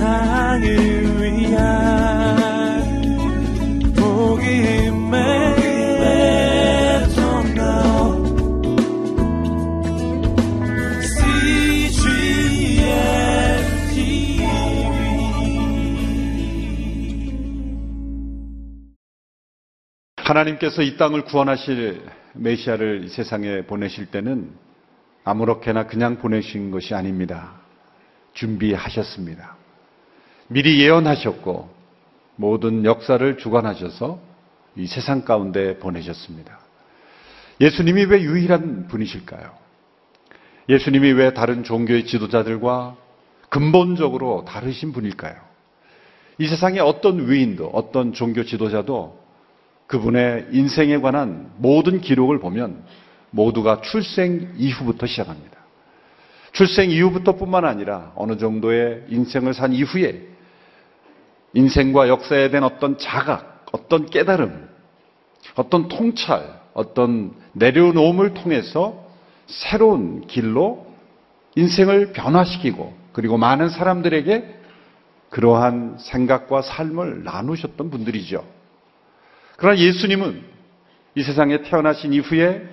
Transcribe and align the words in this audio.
세상을 0.00 0.64
위한 1.20 2.80
복음의 3.94 5.20
하나님께서 20.16 20.80
이 20.80 20.96
땅을 20.96 21.24
구원하실 21.24 22.02
메시아를 22.32 23.10
세상에 23.10 23.66
보내실 23.66 24.06
때는 24.06 24.50
아무렇게나 25.24 25.86
그냥 25.86 26.16
보내신 26.18 26.70
것이 26.70 26.94
아닙니다. 26.94 27.60
준비하셨습니다. 28.32 29.59
미리 30.52 30.80
예언하셨고 30.82 31.70
모든 32.34 32.84
역사를 32.84 33.38
주관하셔서 33.38 34.18
이 34.74 34.88
세상 34.88 35.24
가운데 35.24 35.78
보내셨습니다. 35.78 36.58
예수님이 37.60 38.06
왜 38.06 38.22
유일한 38.22 38.88
분이실까요? 38.88 39.52
예수님이 40.68 41.12
왜 41.12 41.34
다른 41.34 41.62
종교의 41.62 42.04
지도자들과 42.06 42.96
근본적으로 43.48 44.44
다르신 44.44 44.92
분일까요? 44.92 45.36
이 46.38 46.48
세상에 46.48 46.80
어떤 46.80 47.30
위인도, 47.30 47.68
어떤 47.68 48.12
종교 48.12 48.44
지도자도 48.44 49.20
그분의 49.86 50.48
인생에 50.50 50.98
관한 50.98 51.52
모든 51.58 52.00
기록을 52.00 52.40
보면 52.40 52.82
모두가 53.30 53.82
출생 53.82 54.52
이후부터 54.56 55.06
시작합니다. 55.06 55.60
출생 56.50 56.90
이후부터 56.90 57.36
뿐만 57.36 57.64
아니라 57.64 58.10
어느 58.16 58.36
정도의 58.36 59.04
인생을 59.10 59.54
산 59.54 59.72
이후에 59.72 60.29
인생과 61.54 62.08
역사에 62.08 62.50
대한 62.50 62.64
어떤 62.64 62.98
자각, 62.98 63.66
어떤 63.72 64.06
깨달음, 64.06 64.68
어떤 65.56 65.88
통찰, 65.88 66.60
어떤 66.74 67.32
내려놓음을 67.52 68.34
통해서 68.34 69.04
새로운 69.46 70.26
길로 70.26 70.86
인생을 71.56 72.12
변화시키고 72.12 72.94
그리고 73.12 73.36
많은 73.36 73.68
사람들에게 73.68 74.60
그러한 75.30 75.96
생각과 75.98 76.62
삶을 76.62 77.24
나누셨던 77.24 77.90
분들이죠. 77.90 78.44
그러나 79.56 79.78
예수님은 79.78 80.42
이 81.16 81.22
세상에 81.22 81.62
태어나신 81.62 82.12
이후에 82.12 82.66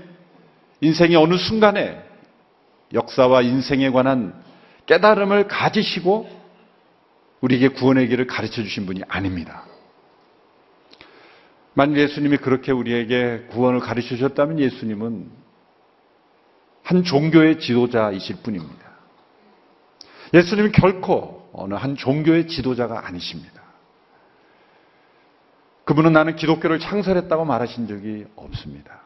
인생의 0.82 1.16
어느 1.16 1.38
순간에 1.38 2.04
역사와 2.94 3.42
인생에 3.42 3.90
관한 3.90 4.34
깨달음을 4.86 5.48
가지시고 5.48 6.30
우리에게 7.42 7.70
구원의 7.70 8.08
길을 8.08 8.28
가르쳐 8.28 8.64
주신 8.64 8.86
분이 8.86 9.02
아닙니다. 9.08 9.64
만일 11.74 11.98
예수님이 11.98 12.38
그렇게 12.38 12.72
우리에게 12.72 13.48
구원을 13.52 13.80
가르쳐 13.80 14.10
주셨다면 14.10 14.60
예수님은 14.60 15.30
한 16.84 17.04
종교의 17.04 17.60
지도자이실 17.60 18.38
뿐입니다. 18.44 18.88
예수님은 20.34 20.72
결코 20.72 21.50
어느 21.54 21.74
한 21.76 21.96
종교의 21.96 22.48
지도자가 22.48 23.06
아니십니다. 23.06 23.62
그분은 25.86 26.14
나는 26.14 26.36
기독교를 26.36 26.80
창설했다고 26.80 27.46
말하신 27.46 27.88
적이 27.88 28.26
없습니다. 28.36 29.02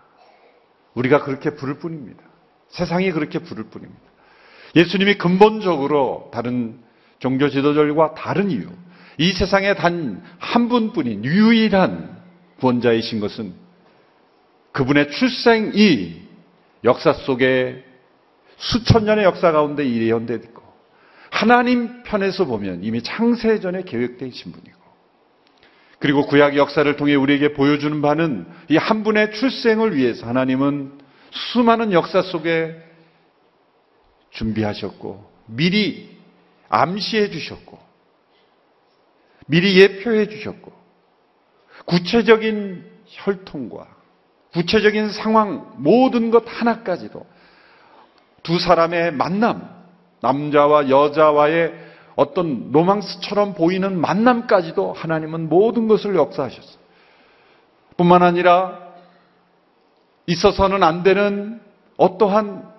우리가 0.94 1.24
그렇게 1.24 1.56
부를 1.56 1.78
뿐입니다. 1.78 2.24
세상이 2.70 3.12
그렇게 3.12 3.40
부를 3.40 3.66
뿐입니다. 3.66 4.02
예수님이 4.76 5.16
근본적으로 5.18 6.32
다른 6.34 6.82
종교 7.22 7.50
지도자들과 7.50 8.16
다른 8.16 8.50
이유, 8.52 8.68
이 9.18 9.32
세상에 9.32 9.76
단 9.76 10.22
한 10.40 10.68
분뿐인 10.68 11.24
유일한 11.24 12.20
구원자이신 12.60 13.20
것은 13.22 13.54
그분의 14.74 15.12
출생이 15.12 16.22
역사 16.84 17.14
속에 17.14 17.84
수천 18.58 19.06
년의 19.06 19.24
역사 19.24 19.52
가운데 19.52 19.88
예언되어 19.88 20.38
있고 20.38 20.62
하나님 21.30 22.04
편에서 22.04 22.46
보면 22.46 22.84
이미 22.84 23.02
창세전에 23.02 23.84
계획되신 23.84 24.52
분이고 24.52 24.82
그리고 26.00 26.26
구약 26.26 26.58
역사를 26.58 26.96
통해 26.98 27.16
우리에게 27.16 27.54
보여주는 27.54 28.02
바는 28.02 28.48
이 28.70 28.78
한 28.78 29.04
분의 29.04 29.34
출생을 29.34 29.96
위해서 29.96 30.26
하나님은 30.28 31.00
수많은 31.32 31.94
역사 31.94 32.22
속에 32.24 32.76
준비하셨고 34.32 35.32
미리 35.48 36.10
암시해 36.72 37.30
주셨고 37.30 37.78
미리 39.48 39.80
예표해 39.80 40.30
주셨고 40.30 40.72
구체적인 41.86 42.90
혈통과 43.06 43.88
구체적인 44.54 45.10
상황 45.10 45.74
모든 45.78 46.32
것 46.32 46.44
하나까지도 46.48 47.26
두 48.44 48.60
사람의 48.60 49.12
만남 49.14 49.70
남자와 50.22 50.90
여자와의 50.90 51.74
어떤 52.16 52.72
로망스처럼 52.72 53.54
보이는 53.54 54.00
만남까지도 54.00 54.94
하나님은 54.94 55.50
모든 55.50 55.88
것을 55.88 56.16
역사하셨어요. 56.16 56.78
뿐만 57.98 58.22
아니라 58.24 58.80
있어서는 60.28 60.84
안 60.84 61.04
되는 61.04 61.62
어떠한 61.98 62.71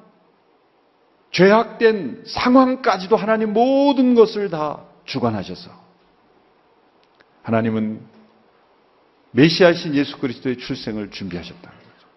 죄악된 1.33 2.25
상황까지도 2.27 3.17
하나님 3.17 3.53
모든 3.53 4.15
것을 4.15 4.51
다 4.51 4.83
주관하셔서 5.05 5.71
하나님은 7.43 8.01
메시아신 9.33 9.95
예수 9.95 10.19
그리스도의 10.19 10.59
출생을 10.59 11.11
준비하셨다는 11.11 11.79
거죠. 11.79 12.09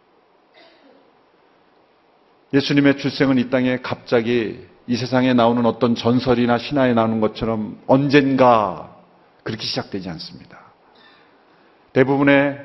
예수님의 2.53 2.98
출생은 2.98 3.38
이 3.38 3.50
땅에 3.50 3.78
갑자기 3.81 4.68
이 4.88 4.96
세상에 4.96 5.34
나오는 5.34 5.66
어떤 5.66 5.96
전설이나 5.96 6.58
신화에 6.58 6.94
나오는 6.94 7.20
것처럼 7.22 7.82
언젠가 7.88 8.96
그렇게 9.44 9.64
시작되지 9.64 10.09
않습니다. 10.09 10.59
대부분의 11.94 12.59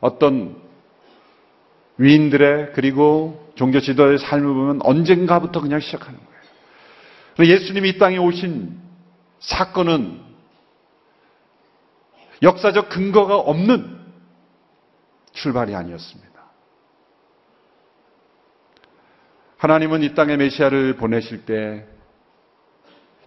어떤 0.00 0.69
위인들의 2.00 2.72
그리고 2.72 3.52
종교 3.56 3.78
지도의 3.78 4.18
삶을 4.18 4.46
보면 4.46 4.80
언젠가부터 4.82 5.60
그냥 5.60 5.80
시작하는 5.80 6.18
거예요. 6.18 7.50
예수님이 7.52 7.90
이 7.90 7.98
땅에 7.98 8.16
오신 8.16 8.80
사건은 9.40 10.22
역사적 12.42 12.88
근거가 12.88 13.36
없는 13.36 14.00
출발이 15.32 15.74
아니었습니다. 15.74 16.30
하나님은 19.58 20.02
이 20.02 20.14
땅에 20.14 20.38
메시아를 20.38 20.96
보내실 20.96 21.44
때 21.44 21.86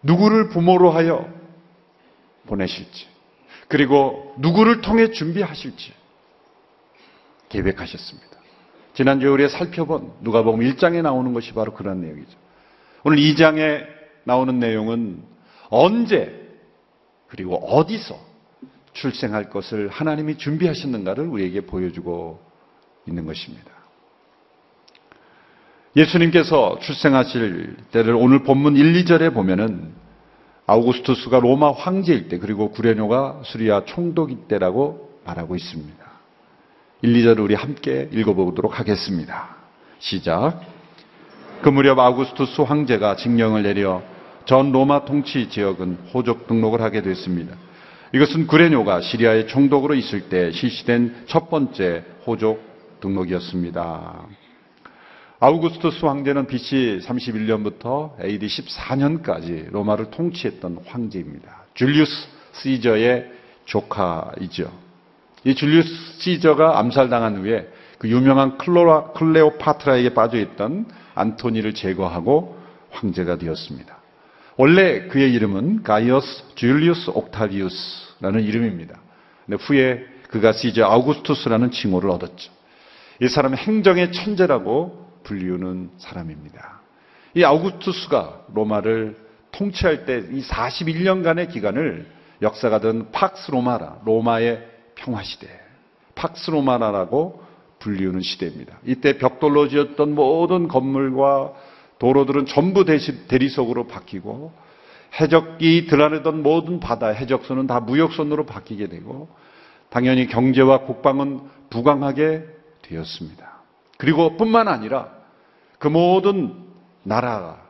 누구를 0.02 0.50
부모로 0.50 0.90
하여 0.90 1.32
보내실지 2.48 3.08
그리고 3.68 4.34
누구를 4.40 4.82
통해 4.82 5.12
준비하실지 5.12 5.94
계획하셨습니다. 7.50 8.33
지난주에 8.94 9.30
우리가 9.30 9.50
살펴본 9.50 10.14
누가복음 10.22 10.60
1장에 10.62 11.02
나오는 11.02 11.34
것이 11.34 11.54
바로 11.54 11.74
그런 11.74 12.02
내용이죠. 12.02 12.38
오늘 13.04 13.18
2장에 13.18 13.86
나오는 14.24 14.60
내용은 14.60 15.24
언제 15.70 16.42
그리고 17.28 17.56
어디서 17.56 18.16
출생할 18.94 19.50
것을 19.50 19.90
하나님이 19.90 20.38
준비하셨는가를 20.38 21.26
우리에게 21.26 21.62
보여주고 21.62 22.40
있는 23.08 23.26
것입니다. 23.26 23.72
예수님께서 25.96 26.80
출생하실 26.80 27.78
때를 27.92 28.16
오늘 28.16 28.44
본문 28.44 28.76
1, 28.76 28.94
2절에 29.04 29.34
보면은 29.34 29.94
아우구스투스가 30.66 31.40
로마 31.40 31.72
황제일 31.72 32.30
때 32.30 32.38
그리고 32.40 32.72
구레뇨가 32.72 33.42
수리아 33.44 33.84
총독일 33.86 34.48
때라고 34.48 35.20
말하고 35.26 35.56
있습니다. 35.56 36.03
1, 37.04 37.12
2절을 37.12 37.44
우리 37.44 37.54
함께 37.54 38.08
읽어보도록 38.14 38.80
하겠습니다. 38.80 39.58
시작. 40.00 40.62
그 41.62 41.68
무렵 41.68 42.00
아우구스투스 42.00 42.62
황제가 42.62 43.18
징령을 43.18 43.64
내려 43.64 44.02
전 44.46 44.72
로마 44.72 45.04
통치 45.04 45.50
지역은 45.50 45.98
호적 46.14 46.48
등록을 46.48 46.82
하게 46.82 47.02
됐습니다. 47.02 47.58
이것은 48.14 48.48
구레뇨가 48.48 49.02
시리아의 49.02 49.48
총독으로 49.48 49.96
있을 49.96 50.30
때 50.30 50.54
실시된 50.54 51.26
첫 51.28 51.50
번째 51.50 52.06
호적 52.26 52.62
등록이었습니다. 53.02 54.26
아우구스투스 55.42 56.06
황제는 56.06 56.48
BC 56.48 57.02
31년부터 57.04 58.18
AD 58.24 58.48
14년까지 58.48 59.70
로마를 59.72 60.10
통치했던 60.10 60.80
황제입니다. 60.86 61.66
줄리우스 61.74 62.30
시저의 62.54 63.30
조카이죠. 63.66 64.83
이 65.46 65.56
줄리우스 65.56 65.90
시저가 66.20 66.80
암살당한 66.80 67.38
후에 67.38 67.68
그 67.98 68.10
유명한 68.10 68.58
클로라, 68.58 69.12
클레오파트라에게 69.14 70.14
빠져있던 70.14 70.88
안토니를 71.16 71.74
제거하고 71.74 72.58
황제가 72.92 73.38
되었습니다. 73.38 73.98
원래 74.58 75.08
그의 75.08 75.34
이름은 75.34 75.84
가이어스 75.84 76.56
줄리우스 76.56 77.10
옥타비우스라는 77.10 78.44
이름입니다. 78.44 79.00
근데 79.46 79.64
후에 79.64 80.06
그가 80.30 80.52
시저 80.54 80.86
아우구스투스라는 80.86 81.72
칭호를 81.72 82.10
얻었죠. 82.10 82.52
이 83.22 83.28
사람은 83.28 83.58
행정의 83.58 84.12
천재라고 84.12 85.08
불리우는 85.24 85.92
사람입니다. 85.98 86.82
이 87.36 87.44
아우구스투스가 87.44 88.46
로마를 88.54 89.18
통치할 89.52 90.06
때 90.06 90.24
이 90.32 90.42
41년간의 90.42 91.52
기간을 91.52 92.08
역사가든 92.42 93.12
팍스 93.12 93.52
로마라, 93.52 94.02
로마의 94.06 94.73
평화시대, 95.04 95.48
팍스 96.16 96.52
로마라라고 96.52 97.44
불리우는 97.80 98.22
시대입니다. 98.22 98.78
이때 98.86 99.18
벽돌로 99.18 99.68
지었던 99.68 100.16
모든 100.16 100.68
건물과 100.68 101.54
도로들은 102.00 102.46
전부 102.46 102.86
대리석으로 102.86 103.88
바뀌고 103.88 104.54
해적이 105.20 105.88
드러내던 105.88 106.42
모든 106.42 106.80
바다 106.80 107.08
해적선은 107.08 107.68
다 107.68 107.80
무역선으로 107.82 108.46
바뀌게 108.46 108.88
되고 108.88 109.30
당연히 109.90 110.28
경제와 110.28 110.80
국방은 110.80 111.42
부강하게 111.70 112.46
되었습니다. 112.82 113.62
그리고 113.98 114.38
뿐만 114.38 114.68
아니라 114.68 115.12
그 115.78 115.88
모든 115.88 116.56
나라가 117.04 117.62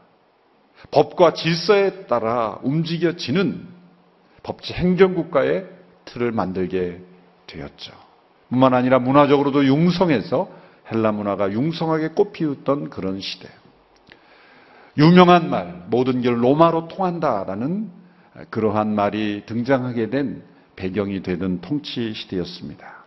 법과 0.91 1.33
질서에 1.33 2.05
따라 2.05 2.59
움직여지는 2.63 3.67
법치 4.43 4.73
행정국가의 4.73 5.67
틀을 6.05 6.31
만들게 6.31 7.01
되었죠. 7.47 7.93
뿐만 8.49 8.73
아니라 8.73 8.99
문화적으로도 8.99 9.65
융성해서 9.65 10.49
헬라 10.91 11.11
문화가 11.11 11.51
융성하게 11.51 12.09
꽃피웠던 12.09 12.89
그런 12.89 13.19
시대. 13.19 13.49
유명한 14.97 15.49
말, 15.49 15.85
모든 15.87 16.21
길 16.21 16.43
로마로 16.43 16.87
통한다라는 16.87 17.89
그러한 18.49 18.93
말이 18.93 19.43
등장하게 19.45 20.09
된 20.09 20.43
배경이 20.75 21.23
되던 21.23 21.61
통치 21.61 22.13
시대였습니다. 22.13 23.03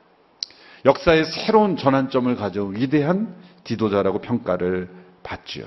역사의 0.84 1.24
새로운 1.26 1.76
전환점을 1.76 2.34
가져온 2.36 2.76
위대한 2.76 3.34
지도자라고 3.64 4.20
평가를 4.20 4.88
받지요. 5.22 5.66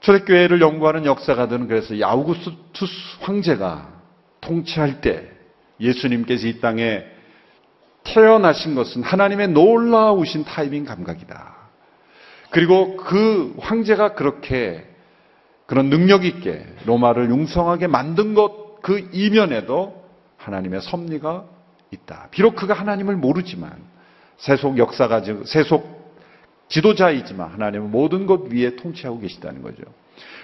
초대교회를 0.00 0.60
연구하는 0.60 1.06
역사가들은 1.06 1.68
그래서 1.68 1.94
이 1.94 2.04
아우구스투스 2.04 3.18
황제가 3.20 3.88
통치할 4.40 5.00
때 5.00 5.30
예수님께서 5.80 6.46
이 6.46 6.60
땅에 6.60 7.04
태어나신 8.14 8.74
것은 8.74 9.02
하나님의 9.02 9.48
놀라우신 9.48 10.44
타이밍 10.44 10.84
감각이다. 10.84 11.56
그리고 12.50 12.96
그 12.96 13.54
황제가 13.58 14.14
그렇게 14.14 14.84
그런 15.66 15.90
능력 15.90 16.24
있게 16.24 16.64
로마를 16.86 17.30
융성하게 17.30 17.86
만든 17.86 18.34
것 18.34 18.68
그 18.82 19.08
이면에도 19.12 20.04
하나님의 20.36 20.82
섭리가 20.82 21.44
있다. 21.90 22.28
비록 22.30 22.56
그가 22.56 22.74
하나님을 22.74 23.16
모르지만 23.16 23.72
세속 24.38 24.78
역사가 24.78 25.22
세속 25.44 25.98
지도자이지만 26.68 27.50
하나님은 27.50 27.90
모든 27.90 28.26
것 28.26 28.52
위에 28.52 28.76
통치하고 28.76 29.20
계시다는 29.20 29.62
거죠. 29.62 29.82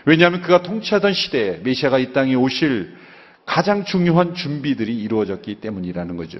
왜냐하면 0.04 0.42
그가 0.42 0.62
통치하던 0.62 1.12
시대에 1.12 1.58
메시아가 1.58 1.98
이 1.98 2.12
땅에 2.12 2.34
오실 2.34 2.96
가장 3.46 3.84
중요한 3.84 4.34
준비들이 4.34 4.96
이루어졌기 5.02 5.60
때문이라는 5.60 6.16
거죠. 6.16 6.38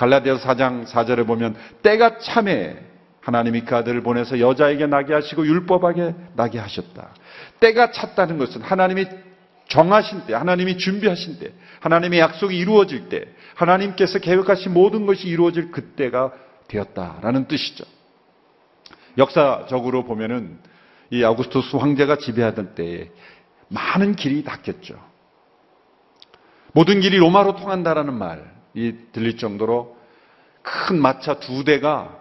갈라디아서 0.00 0.48
4장 0.48 0.86
4절에 0.86 1.26
보면 1.26 1.56
때가 1.82 2.18
참에 2.20 2.78
하나님이 3.20 3.66
그 3.66 3.76
아들을 3.76 4.02
보내서 4.02 4.40
여자에게 4.40 4.86
나게 4.86 5.12
하시고 5.12 5.46
율법하게 5.46 6.14
나게 6.36 6.58
하셨다. 6.58 7.10
때가 7.60 7.90
찼다는 7.90 8.38
것은 8.38 8.62
하나님이 8.62 9.06
정하신 9.68 10.24
때, 10.26 10.32
하나님이 10.32 10.78
준비하신 10.78 11.38
때, 11.38 11.52
하나님의 11.80 12.18
약속이 12.18 12.56
이루어질 12.56 13.10
때, 13.10 13.26
하나님께서 13.54 14.20
계획하신 14.20 14.72
모든 14.72 15.04
것이 15.04 15.28
이루어질 15.28 15.70
그때가 15.70 16.32
되었다라는 16.68 17.46
뜻이죠. 17.46 17.84
역사적으로 19.18 20.04
보면은 20.04 20.58
이 21.10 21.22
아우구스투스 21.22 21.76
황제가 21.76 22.16
지배하던 22.16 22.74
때에 22.74 23.10
많은 23.68 24.16
길이 24.16 24.44
닫혔죠. 24.44 24.98
모든 26.72 27.00
길이 27.00 27.18
로마로 27.18 27.56
통한다라는 27.56 28.14
말 28.14 28.49
이 28.74 28.94
들릴 29.12 29.36
정도로 29.36 29.96
큰 30.62 31.00
마차 31.00 31.40
두 31.40 31.64
대가 31.64 32.18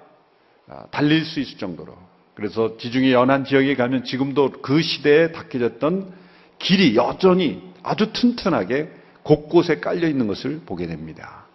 아, 0.67 0.85
달릴 0.91 1.25
수 1.25 1.39
있을 1.39 1.57
정도로 1.57 1.95
그래서 2.35 2.77
지중해 2.77 3.11
연안 3.11 3.43
지역에 3.43 3.75
가면 3.75 4.03
지금도 4.03 4.51
그 4.61 4.81
시대에 4.81 5.31
닦여졌던 5.31 6.13
길이 6.59 6.95
여전히 6.95 7.61
아주 7.83 8.13
튼튼하게 8.13 8.91
곳곳에 9.23 9.79
깔려 9.79 10.07
있는 10.07 10.27
것을 10.27 10.61
보게 10.65 10.87
됩니다. 10.87 11.45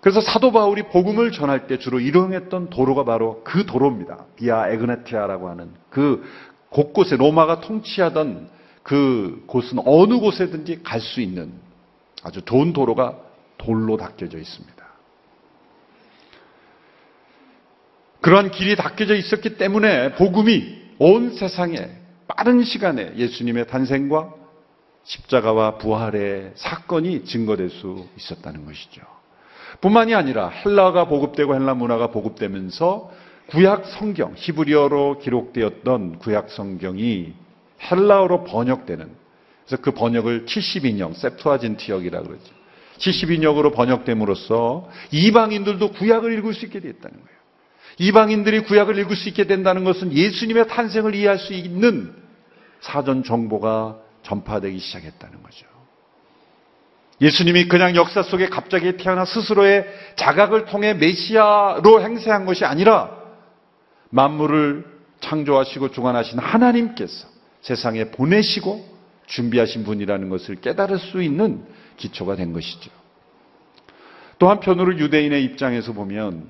그래서 0.00 0.20
사도 0.20 0.50
바울이 0.50 0.82
복음을 0.88 1.30
전할 1.30 1.68
때 1.68 1.78
주로 1.78 2.00
이용했던 2.00 2.70
도로가 2.70 3.04
바로 3.04 3.42
그 3.44 3.64
도로입니다. 3.66 4.26
비아 4.34 4.68
에그네티아라고 4.70 5.48
하는 5.48 5.70
그 5.90 6.24
곳곳에 6.70 7.16
로마가 7.16 7.60
통치하던 7.60 8.50
그 8.82 9.44
곳은 9.46 9.78
어느 9.84 10.18
곳에든지 10.18 10.82
갈 10.82 11.00
수 11.00 11.20
있는 11.20 11.52
아주 12.24 12.42
좋은 12.42 12.72
도로가 12.72 13.16
돌로 13.62 13.96
닦여져 13.96 14.38
있습니다. 14.38 14.82
그러한 18.20 18.50
길이 18.50 18.76
닦여져 18.76 19.14
있었기 19.16 19.56
때문에 19.56 20.14
복음이 20.14 20.80
온 20.98 21.34
세상에 21.34 21.90
빠른 22.28 22.62
시간에 22.62 23.14
예수님의 23.16 23.66
탄생과 23.66 24.34
십자가와 25.04 25.78
부활의 25.78 26.52
사건이 26.54 27.24
증거될 27.24 27.70
수 27.70 28.06
있었다는 28.16 28.64
것이죠. 28.64 29.02
뿐만이 29.80 30.14
아니라 30.14 30.48
헬라가 30.48 31.06
보급되고 31.06 31.54
헬라 31.54 31.74
문화가 31.74 32.08
보급되면서 32.08 33.10
구약 33.48 33.86
성경, 33.86 34.34
히브리어로 34.36 35.18
기록되었던 35.18 36.20
구약 36.20 36.50
성경이 36.50 37.34
헬라어로 37.90 38.44
번역되는 38.44 39.10
그래서 39.66 39.82
그 39.82 39.90
번역을 39.90 40.46
72년 40.46 41.14
세프아진티역이라고 41.14 42.26
그러죠. 42.26 42.61
72년으로 43.02 43.74
번역됨으로써 43.74 44.88
이방인들도 45.10 45.92
구약을 45.92 46.32
읽을 46.38 46.54
수 46.54 46.64
있게 46.66 46.80
됐다는 46.80 47.16
거예요. 47.16 47.42
이방인들이 47.98 48.60
구약을 48.60 48.98
읽을 48.98 49.16
수 49.16 49.28
있게 49.28 49.44
된다는 49.46 49.84
것은 49.84 50.12
예수님의 50.12 50.68
탄생을 50.68 51.14
이해할 51.14 51.38
수 51.38 51.52
있는 51.52 52.14
사전 52.80 53.22
정보가 53.22 53.98
전파되기 54.22 54.78
시작했다는 54.78 55.42
거죠. 55.42 55.66
예수님이 57.20 57.68
그냥 57.68 57.94
역사 57.94 58.22
속에 58.22 58.48
갑자기 58.48 58.96
태어나 58.96 59.24
스스로의 59.24 59.86
자각을 60.16 60.64
통해 60.64 60.94
메시아로 60.94 62.02
행세한 62.02 62.46
것이 62.46 62.64
아니라 62.64 63.16
만물을 64.10 64.84
창조하시고 65.20 65.92
주관하신 65.92 66.38
하나님께서 66.38 67.28
세상에 67.60 68.10
보내시고 68.10 68.92
준비하신 69.26 69.84
분이라는 69.84 70.28
것을 70.30 70.56
깨달을 70.56 70.98
수 70.98 71.22
있는 71.22 71.64
기초가 72.02 72.36
된 72.36 72.52
것이죠. 72.52 72.90
또 74.38 74.50
한편으로 74.50 74.98
유대인의 74.98 75.44
입장에서 75.44 75.92
보면 75.92 76.48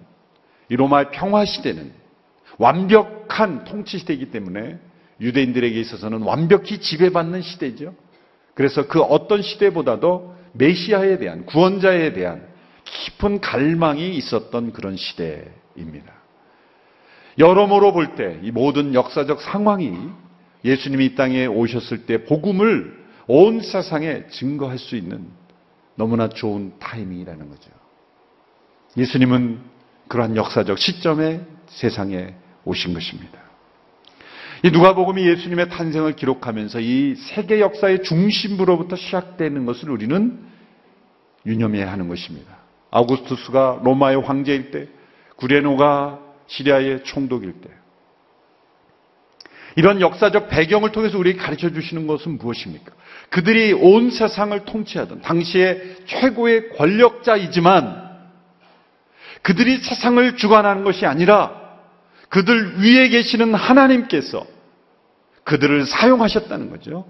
이 0.71 0.77
로마의 0.77 1.11
평화 1.13 1.45
시대는 1.45 1.93
완벽한 2.59 3.65
통치 3.65 3.99
시대이기 3.99 4.31
때문에 4.31 4.79
유대인들에게 5.21 5.79
있어서는 5.81 6.23
완벽히 6.23 6.79
지배받는 6.79 7.43
시대죠. 7.43 7.95
그래서 8.55 8.87
그 8.87 9.01
어떤 9.03 9.43
시대보다도 9.43 10.35
메시아에 10.55 11.19
대한 11.19 11.45
구원자에 11.47 12.13
대한 12.13 12.47
깊은 12.85 13.41
갈망이 13.41 14.15
있었던 14.17 14.73
그런 14.73 14.97
시대입니다. 14.97 16.13
여러모로 17.39 17.93
볼 17.93 18.15
때 18.15 18.41
이 18.43 18.51
모든 18.51 18.95
역사적 18.95 19.41
상황이 19.41 19.97
예수님이 20.65 21.07
이 21.07 21.15
땅에 21.15 21.47
오셨을 21.47 22.07
때 22.07 22.25
복음을 22.25 23.03
온 23.27 23.61
세상에 23.61 24.27
증거할 24.29 24.79
수 24.79 24.97
있는 24.97 25.27
너무나 25.95 26.29
좋은 26.29 26.73
타이밍이라는 26.79 27.49
거죠. 27.49 27.71
예수님은 28.97 29.61
그러한 30.09 30.37
역사적 30.37 30.79
시점에 30.79 31.41
세상에 31.67 32.35
오신 32.65 32.95
것입니다. 32.95 33.39
이 34.65 34.71
누가복음이 34.71 35.27
예수님의 35.27 35.71
탄생을 35.71 36.15
기록하면서 36.15 36.81
이 36.81 37.17
세계 37.17 37.61
역사의 37.61 38.05
중심부로부터 38.05 38.95
시작되는 38.95 39.67
것을 39.67 39.91
우리는 39.91 40.45
유념해야 41.45 41.91
하는 41.91 42.09
것입니다. 42.09 42.59
아우구스투스가 42.91 43.81
로마의 43.83 44.21
황제일 44.21 44.71
때, 44.71 44.89
구레노가 45.37 46.21
시리아의 46.47 47.03
총독일 47.05 47.61
때, 47.61 47.71
이런 49.77 50.01
역사적 50.01 50.49
배경을 50.49 50.93
통해서 50.93 51.19
우리에게 51.19 51.39
가르쳐 51.39 51.71
주시는 51.71 52.07
것은 52.07 52.39
무엇입니까? 52.39 52.93
그들이 53.31 53.73
온 53.73 54.11
세상을 54.11 54.59
통치하던 54.65 55.23
당시의 55.23 55.97
최고의 56.07 56.71
권력자이지만 56.77 58.11
그들이 59.43 59.79
세상을 59.79 60.37
주관하는 60.37 60.85
것이 60.85 61.07
아니라 61.07 61.61
그들 62.29 62.81
위에 62.81 63.09
계시는 63.09 63.55
하나님께서 63.55 64.47
그들을 65.45 65.87
사용하셨다는 65.87 66.71
거죠. 66.71 67.07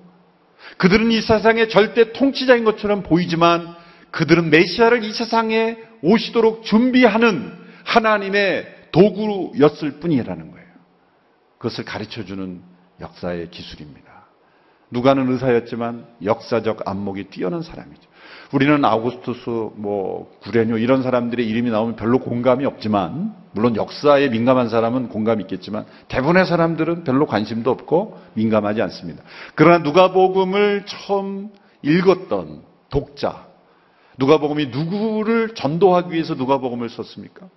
그들은 0.79 1.13
이 1.13 1.21
세상의 1.21 1.69
절대 1.69 2.13
통치자인 2.13 2.65
것처럼 2.65 3.03
보이지만 3.03 3.75
그들은 4.11 4.51
메시아를 4.51 5.05
이 5.05 5.13
세상에 5.13 5.77
오시도록 6.03 6.65
준비하는 6.65 7.53
하나님의 7.85 8.67
도구였을 8.93 10.01
뿐이라는 10.01 10.51
거예요. 10.51 10.62
그것을 11.63 11.85
가르쳐 11.85 12.25
주는 12.25 12.61
역사의 13.01 13.51
기술입니다. 13.51 14.11
누가는 14.91 15.31
의사였지만 15.31 16.07
역사적 16.25 16.87
안목이 16.87 17.31
뛰어난 17.31 17.63
사람이죠. 17.63 18.03
우리는 18.53 18.85
아우구스투스, 18.85 19.49
뭐 19.77 20.31
구레뇨 20.43 20.77
이런 20.77 21.03
사람들의 21.03 21.49
이름이 21.49 21.71
나오면 21.71 21.97
별로 21.97 22.19
공감이 22.19 22.67
없지만 22.67 23.35
물론 23.53 23.77
역사에 23.77 24.29
민감한 24.29 24.69
사람은 24.69 25.09
공감이 25.09 25.43
있겠지만 25.45 25.87
대부분의 26.09 26.47
사람들은 26.47 27.05
별로 27.05 27.27
관심도 27.27 27.71
없고 27.71 28.19
민감하지 28.35 28.83
않습니다. 28.83 29.23
그러나 29.55 29.79
누가복음을 29.79 30.85
처음 30.87 31.51
읽었던 31.83 32.63
독자 32.91 33.47
누가복음이 34.19 34.67
누구를 34.67 35.55
전도하기 35.55 36.13
위해서 36.13 36.35
누가복음을 36.35 36.91
썼습니까? 36.91 37.49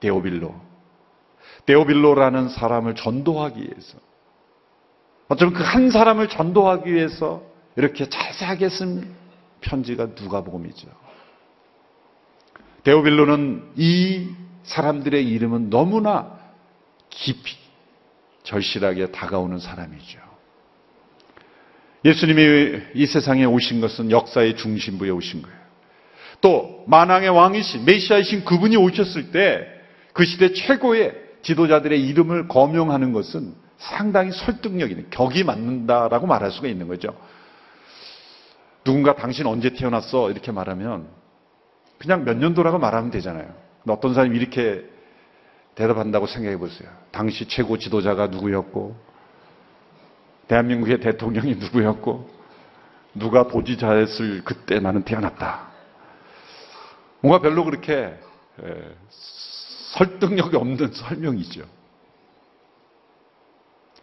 데오빌로. 0.00 0.71
데오빌로라는 1.66 2.48
사람을 2.48 2.94
전도하기 2.94 3.60
위해서 3.60 3.98
어쩌면 5.28 5.54
그 5.54 5.62
한 5.62 5.90
사람을 5.90 6.28
전도하기 6.28 6.92
위해서 6.92 7.42
이렇게 7.76 8.08
자세하게 8.08 8.68
쓴 8.68 9.14
편지가 9.60 10.08
누가복음이죠. 10.20 10.88
데오빌로는 12.84 13.72
이 13.76 14.28
사람들의 14.64 15.26
이름은 15.26 15.70
너무나 15.70 16.38
깊이 17.08 17.56
절실하게 18.42 19.12
다가오는 19.12 19.58
사람이죠. 19.58 20.18
예수님이 22.04 22.80
이 22.94 23.06
세상에 23.06 23.44
오신 23.44 23.80
것은 23.80 24.10
역사의 24.10 24.56
중심부에 24.56 25.10
오신 25.10 25.42
거예요. 25.42 25.56
또 26.40 26.84
만왕의 26.88 27.28
왕이신 27.28 27.84
메시아이신 27.84 28.44
그분이 28.44 28.76
오셨을 28.76 29.30
때 29.30 29.82
그 30.12 30.24
시대 30.24 30.52
최고의 30.52 31.14
지도자들의 31.42 32.06
이름을 32.08 32.48
거명하는 32.48 33.12
것은 33.12 33.54
상당히 33.78 34.30
설득력 34.32 34.90
있는 34.90 35.10
격이 35.10 35.44
맞는다라고 35.44 36.26
말할 36.26 36.50
수가 36.50 36.68
있는 36.68 36.88
거죠. 36.88 37.16
누군가 38.84 39.14
당신 39.14 39.46
언제 39.46 39.70
태어났어? 39.70 40.30
이렇게 40.30 40.52
말하면 40.52 41.08
그냥 41.98 42.24
몇 42.24 42.36
년도라고 42.36 42.78
말하면 42.78 43.10
되잖아요. 43.10 43.46
근데 43.82 43.92
어떤 43.92 44.14
사람이 44.14 44.36
이렇게 44.36 44.84
대답한다고 45.74 46.26
생각해 46.26 46.58
보세요. 46.58 46.88
당시 47.10 47.46
최고 47.46 47.78
지도자가 47.78 48.26
누구였고, 48.26 48.96
대한민국의 50.48 51.00
대통령이 51.00 51.54
누구였고, 51.56 52.28
누가 53.14 53.46
도지자였을 53.46 54.42
그때 54.44 54.80
나는 54.80 55.02
태어났다. 55.02 55.68
뭔가 57.20 57.40
별로 57.40 57.64
그렇게 57.64 58.18
설득력이 59.92 60.56
없는 60.56 60.92
설명이죠. 60.92 61.64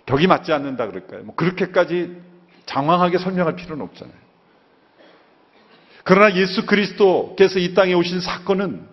격이 0.06 0.28
맞지 0.28 0.52
않는다 0.54 0.88
그럴까요? 0.88 1.24
뭐 1.24 1.36
그렇게까지 1.36 2.18
장황하게 2.66 3.18
설명할 3.18 3.56
필요는 3.56 3.84
없잖아요. 3.86 4.18
그러나 6.04 6.36
예수 6.36 6.66
그리스도께서 6.66 7.60
이 7.60 7.74
땅에 7.74 7.94
오신 7.94 8.20
사건은 8.20 8.88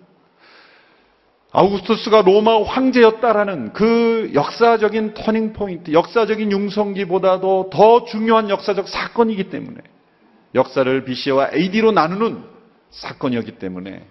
아우구스투스가 1.52 2.22
로마 2.22 2.62
황제였다라는 2.62 3.72
그 3.72 4.30
역사적인 4.34 5.14
터닝 5.14 5.54
포인트, 5.54 5.92
역사적인 5.92 6.52
융성기보다도 6.52 7.70
더 7.72 8.04
중요한 8.04 8.50
역사적 8.50 8.88
사건이기 8.88 9.48
때문에 9.48 9.80
역사를 10.54 11.04
BC와 11.04 11.50
AD로 11.54 11.92
나누는 11.92 12.42
사건이었기 12.90 13.52
때문에 13.52 14.06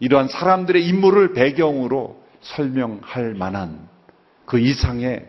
이러한 0.00 0.28
사람들의 0.28 0.84
인물을 0.86 1.32
배경으로 1.32 2.21
설명할 2.42 3.34
만한 3.34 3.88
그 4.44 4.58
이상의 4.58 5.26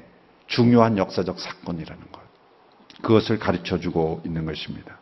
중요한 0.47 0.97
역사적 0.97 1.39
사건이라는 1.39 2.11
것. 2.11 2.21
그것을 3.01 3.39
가르쳐 3.39 3.79
주고 3.79 4.21
있는 4.25 4.45
것입니다. 4.45 4.99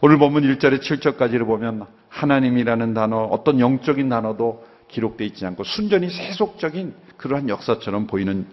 오늘 0.00 0.18
본문 0.18 0.42
1절에 0.42 0.80
7절까지를 0.80 1.46
보면 1.46 1.86
하나님이라는 2.08 2.94
단어, 2.94 3.24
어떤 3.24 3.60
영적인 3.60 4.08
단어도 4.08 4.64
기록되어 4.88 5.26
있지 5.26 5.46
않고 5.46 5.64
순전히 5.64 6.08
세속적인 6.10 6.94
그러한 7.16 7.48
역사처럼 7.48 8.06
보이는 8.06 8.46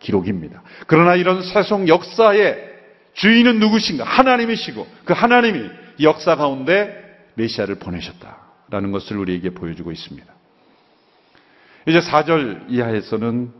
기록입니다. 0.00 0.62
그러나 0.86 1.14
이런 1.14 1.42
세속 1.42 1.88
역사의 1.88 2.70
주인은 3.14 3.60
누구신가? 3.60 4.04
하나님이시고 4.04 4.86
그 5.04 5.12
하나님이 5.12 5.70
역사 6.00 6.36
가운데 6.36 6.96
메시아를 7.34 7.76
보내셨다라는 7.76 8.92
것을 8.92 9.16
우리에게 9.16 9.50
보여주고 9.50 9.92
있습니다. 9.92 10.39
이제 11.86 12.00
4절 12.00 12.66
이하에서는 12.68 13.52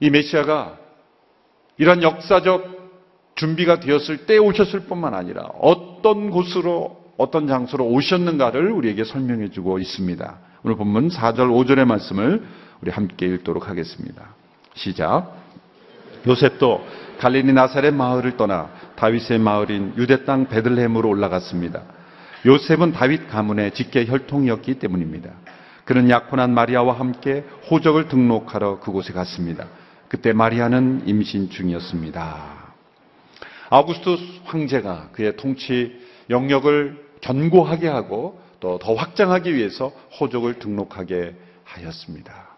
이 0.00 0.10
메시아가 0.10 0.78
이런 1.78 2.02
역사적 2.02 2.76
준비가 3.34 3.80
되었을 3.80 4.26
때 4.26 4.38
오셨을 4.38 4.80
뿐만 4.80 5.14
아니라 5.14 5.42
어떤 5.60 6.30
곳으로 6.30 7.04
어떤 7.16 7.46
장소로 7.46 7.86
오셨는가를 7.86 8.70
우리에게 8.72 9.04
설명해 9.04 9.50
주고 9.50 9.78
있습니다. 9.78 10.38
오늘 10.62 10.76
본문 10.76 11.08
4절 11.08 11.50
5절의 11.50 11.84
말씀을 11.86 12.42
우리 12.82 12.90
함께 12.90 13.26
읽도록 13.26 13.68
하겠습니다. 13.68 14.34
시작. 14.74 15.34
요셉도 16.26 16.84
갈릴리 17.18 17.52
나사렛 17.52 17.94
마을을 17.94 18.36
떠나 18.36 18.70
다윗의 18.96 19.38
마을인 19.38 19.94
유대 19.96 20.24
땅 20.24 20.46
베들레헴으로 20.48 21.08
올라갔습니다. 21.08 21.82
요셉은 22.44 22.92
다윗 22.92 23.28
가문의 23.28 23.72
직계 23.72 24.06
혈통이었기 24.06 24.78
때문입니다. 24.78 25.30
그는 25.86 26.10
약혼한 26.10 26.52
마리아와 26.52 26.98
함께 26.98 27.44
호적을 27.70 28.08
등록하러 28.08 28.80
그곳에 28.80 29.14
갔습니다. 29.14 29.66
그때 30.08 30.34
마리아는 30.34 31.04
임신 31.06 31.48
중이었습니다. 31.48 32.74
아우구스투스 33.70 34.40
황제가 34.44 35.08
그의 35.12 35.36
통치 35.36 35.98
영역을 36.28 37.06
견고하게 37.22 37.88
하고 37.88 38.44
또 38.60 38.78
더 38.78 38.94
확장하기 38.94 39.54
위해서 39.54 39.92
호적을 40.20 40.58
등록하게 40.58 41.34
하였습니다. 41.64 42.56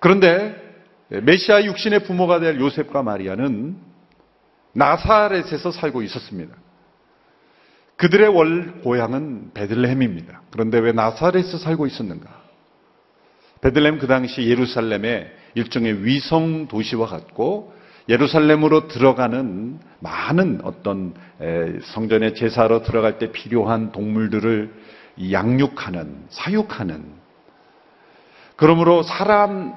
그런데 0.00 0.56
메시아 1.08 1.64
육신의 1.64 2.04
부모가 2.04 2.40
될 2.40 2.58
요셉과 2.60 3.02
마리아는 3.02 3.76
나사렛에서 4.72 5.70
살고 5.72 6.02
있었습니다. 6.02 6.54
그들의 8.00 8.28
월 8.28 8.80
고향은 8.82 9.50
베들레헴입니다. 9.52 10.40
그런데 10.50 10.78
왜 10.78 10.92
나사렛에서 10.92 11.58
살고 11.58 11.86
있었는가? 11.86 12.30
베들레헴 13.60 13.98
그 13.98 14.06
당시 14.06 14.48
예루살렘의 14.48 15.30
일종의 15.54 16.02
위성 16.06 16.66
도시와 16.66 17.06
같고 17.06 17.74
예루살렘으로 18.08 18.88
들어가는 18.88 19.80
많은 19.98 20.60
어떤 20.64 21.12
성전의 21.82 22.36
제사로 22.36 22.82
들어갈 22.82 23.18
때 23.18 23.32
필요한 23.32 23.92
동물들을 23.92 24.72
양육하는 25.30 26.24
사육하는 26.30 27.04
그러므로 28.56 29.02
사람이 29.02 29.74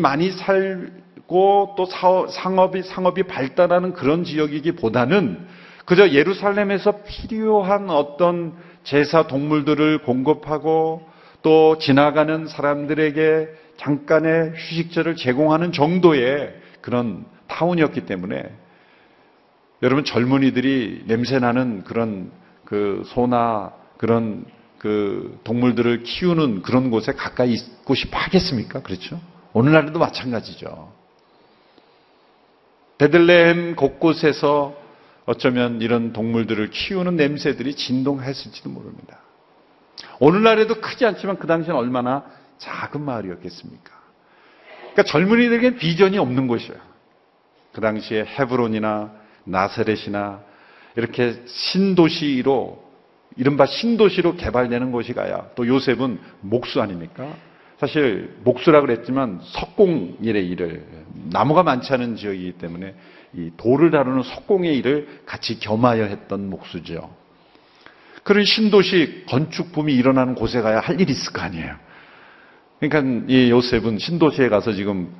많이 0.00 0.30
살고 0.30 1.74
또 1.76 1.86
상업이 2.30 2.82
상업이 2.82 3.24
발달하는 3.24 3.94
그런 3.94 4.22
지역이기보다는 4.22 5.58
그저 5.88 6.10
예루살렘에서 6.10 7.00
필요한 7.06 7.88
어떤 7.88 8.52
제사 8.84 9.26
동물들을 9.26 10.02
공급하고 10.02 11.08
또 11.40 11.78
지나가는 11.78 12.46
사람들에게 12.46 13.48
잠깐의 13.78 14.52
휴식처를 14.54 15.16
제공하는 15.16 15.72
정도의 15.72 16.54
그런 16.82 17.24
타운이었기 17.46 18.04
때문에 18.04 18.54
여러분 19.82 20.04
젊은이들이 20.04 21.04
냄새나는 21.06 21.84
그런 21.84 22.32
그 22.66 23.02
소나 23.06 23.72
그런 23.96 24.44
그 24.76 25.40
동물들을 25.44 26.02
키우는 26.02 26.60
그런 26.60 26.90
곳에 26.90 27.12
가까이 27.12 27.54
있고 27.54 27.94
싶어 27.94 28.18
하겠습니까? 28.18 28.82
그렇죠? 28.82 29.18
오늘날에도 29.54 29.98
마찬가지죠. 29.98 30.92
베들레헴 32.98 33.76
곳곳에서 33.76 34.87
어쩌면 35.28 35.82
이런 35.82 36.14
동물들을 36.14 36.70
키우는 36.70 37.16
냄새들이 37.16 37.74
진동했을지도 37.74 38.70
모릅니다. 38.70 39.18
오늘날에도 40.20 40.80
크지 40.80 41.04
않지만 41.04 41.38
그 41.38 41.46
당시는 41.46 41.76
얼마나 41.76 42.24
작은 42.56 43.02
마을이었겠습니까? 43.02 43.92
그러니까 44.78 45.02
젊은이들에게 45.02 45.76
비전이 45.76 46.16
없는 46.16 46.46
곳이에요. 46.46 46.80
그 47.72 47.82
당시에 47.82 48.24
헤브론이나 48.24 49.12
나사렛이나 49.44 50.40
이렇게 50.96 51.42
신도시로 51.44 52.88
이른바 53.36 53.66
신도시로 53.66 54.36
개발되는 54.36 54.90
곳이 54.92 55.12
가야 55.12 55.50
또 55.56 55.66
요셉은 55.66 56.18
목수 56.40 56.80
아닙니까? 56.80 57.36
사실 57.78 58.34
목수라 58.42 58.80
그랬지만 58.80 59.40
석공일의 59.42 60.48
일을 60.48 60.84
나무가 61.30 61.62
많지 61.62 61.92
않은 61.92 62.16
지역이기 62.16 62.52
때문에 62.58 62.94
이 63.34 63.50
돌을 63.56 63.90
다루는 63.92 64.22
석공의 64.22 64.76
일을 64.78 65.20
같이 65.26 65.60
겸하여 65.60 66.04
했던 66.04 66.50
목수죠. 66.50 67.14
그런 68.24 68.44
신도시 68.44 69.24
건축 69.28 69.72
붐이 69.72 69.94
일어나는 69.94 70.34
곳에 70.34 70.60
가야 70.60 70.80
할 70.80 71.00
일이 71.00 71.12
있을 71.12 71.32
거 71.32 71.40
아니에요. 71.40 71.76
그러니까 72.80 73.26
이 73.28 73.50
요셉은 73.50 73.98
신도시에 73.98 74.48
가서 74.48 74.72
지금 74.72 75.12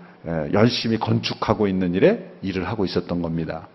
열심히 0.52 0.98
건축하고 0.98 1.68
있는 1.68 1.94
일에 1.94 2.28
일을 2.42 2.66
하고 2.68 2.84
있었던 2.84 3.22
겁니다. 3.22 3.68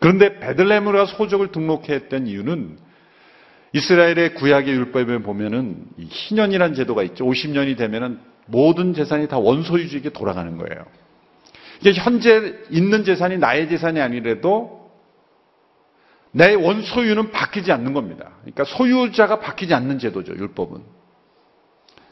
그런데 0.00 0.38
베들레헴으로 0.40 1.06
소족을 1.06 1.52
등록했던 1.52 2.26
이유는 2.26 2.78
이스라엘의 3.72 4.34
구약의 4.34 4.72
율법에 4.74 5.18
보면은 5.18 5.84
희년이라는 5.98 6.74
제도가 6.74 7.02
있죠. 7.04 7.24
50년이 7.24 7.76
되면은 7.76 8.18
모든 8.46 8.94
재산이 8.94 9.28
다 9.28 9.38
원소유주에게 9.38 10.10
돌아가는 10.10 10.56
거예요. 10.56 10.86
이게 11.80 11.92
현재 11.92 12.54
있는 12.70 13.04
재산이 13.04 13.38
나의 13.38 13.68
재산이 13.68 14.00
아니래도 14.00 14.90
내 16.32 16.54
원소유는 16.54 17.30
바뀌지 17.30 17.72
않는 17.72 17.94
겁니다. 17.94 18.32
그러니까 18.40 18.64
소유자가 18.64 19.40
바뀌지 19.40 19.74
않는 19.74 19.98
제도죠, 19.98 20.34
율법은. 20.34 20.82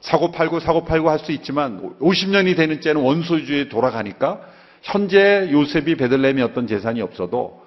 사고 0.00 0.30
팔고 0.30 0.60
사고 0.60 0.84
팔고 0.84 1.10
할 1.10 1.18
수 1.18 1.32
있지만 1.32 1.96
50년이 2.00 2.56
되는 2.56 2.80
때는 2.80 3.00
원소유주에 3.00 3.68
돌아가니까 3.68 4.40
현재 4.82 5.48
요셉이 5.50 5.96
베들레헴이 5.96 6.42
어떤 6.42 6.66
재산이 6.66 7.02
없어도 7.02 7.64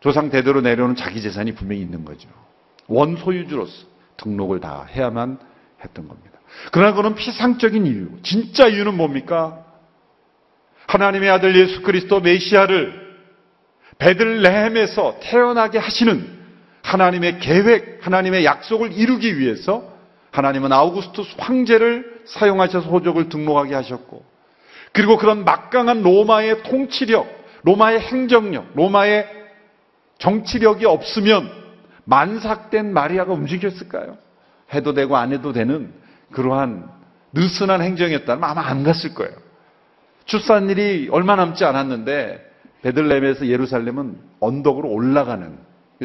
조상 0.00 0.28
대대로 0.28 0.60
내려오는 0.60 0.96
자기 0.96 1.22
재산이 1.22 1.54
분명히 1.54 1.80
있는 1.80 2.04
거죠. 2.04 2.28
원소유주로서 2.92 3.86
등록을 4.18 4.60
다 4.60 4.86
해야만 4.90 5.38
했던 5.82 6.08
겁니다. 6.08 6.38
그러나 6.70 6.94
그는 6.94 7.14
피상적인 7.14 7.86
이유, 7.86 8.08
진짜 8.22 8.68
이유는 8.68 8.96
뭡니까? 8.96 9.64
하나님의 10.86 11.30
아들 11.30 11.56
예수 11.56 11.82
그리스도 11.82 12.20
메시아를 12.20 13.00
베들레헴에서 13.98 15.20
태어나게 15.20 15.78
하시는 15.78 16.40
하나님의 16.82 17.38
계획, 17.38 18.04
하나님의 18.04 18.44
약속을 18.44 18.92
이루기 18.92 19.38
위해서 19.38 19.90
하나님은 20.32 20.72
아우구스투스 20.72 21.36
황제를 21.38 22.22
사용하셔서 22.26 22.88
호족을 22.88 23.28
등록하게 23.28 23.74
하셨고 23.74 24.24
그리고 24.92 25.16
그런 25.16 25.44
막강한 25.44 26.02
로마의 26.02 26.64
통치력, 26.64 27.26
로마의 27.62 28.00
행정력, 28.00 28.72
로마의 28.74 29.26
정치력이 30.18 30.84
없으면 30.84 31.61
만삭된 32.04 32.92
마리아가 32.92 33.32
움직였을까요? 33.32 34.18
해도 34.74 34.94
되고 34.94 35.16
안 35.16 35.32
해도 35.32 35.52
되는 35.52 35.92
그러한 36.32 36.88
느슨한 37.32 37.82
행정이었다면 37.82 38.44
아마 38.44 38.66
안 38.66 38.82
갔을 38.82 39.14
거예요. 39.14 39.32
출산일이 40.24 41.08
얼마 41.10 41.36
남지 41.36 41.64
않았는데 41.64 42.50
베들레헴에서 42.82 43.46
예루살렘은 43.46 44.18
언덕으로 44.40 44.88
올라가는 44.88 45.58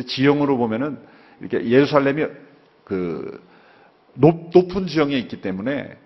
지형으로 0.06 0.58
보면은 0.58 1.00
이렇게 1.40 1.70
예루살렘이 1.70 2.26
그 2.84 3.44
높, 4.14 4.50
높은 4.54 4.88
지형에 4.88 5.16
있기 5.18 5.42
때문에 5.42 5.98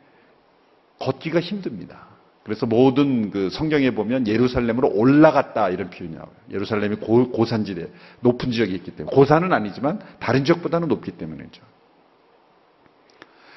걷기가 1.00 1.40
힘듭니다. 1.40 2.11
그래서 2.44 2.66
모든 2.66 3.30
그 3.30 3.50
성경에 3.52 3.92
보면 3.92 4.28
예루살렘으로 4.28 4.90
올라갔다 4.90 5.70
이런 5.70 5.90
표현이 5.90 6.16
나와요. 6.16 6.32
예루살렘이 6.50 6.96
고, 6.96 7.30
고산지대, 7.30 7.88
높은 8.22 8.52
지역에 8.52 8.74
있기 8.74 8.92
때문에. 8.92 9.16
고산은 9.16 9.54
아니지만 9.54 10.00
다른 10.20 10.44
지역보다는 10.44 10.88
높기 10.88 11.12
때문이죠. 11.12 11.62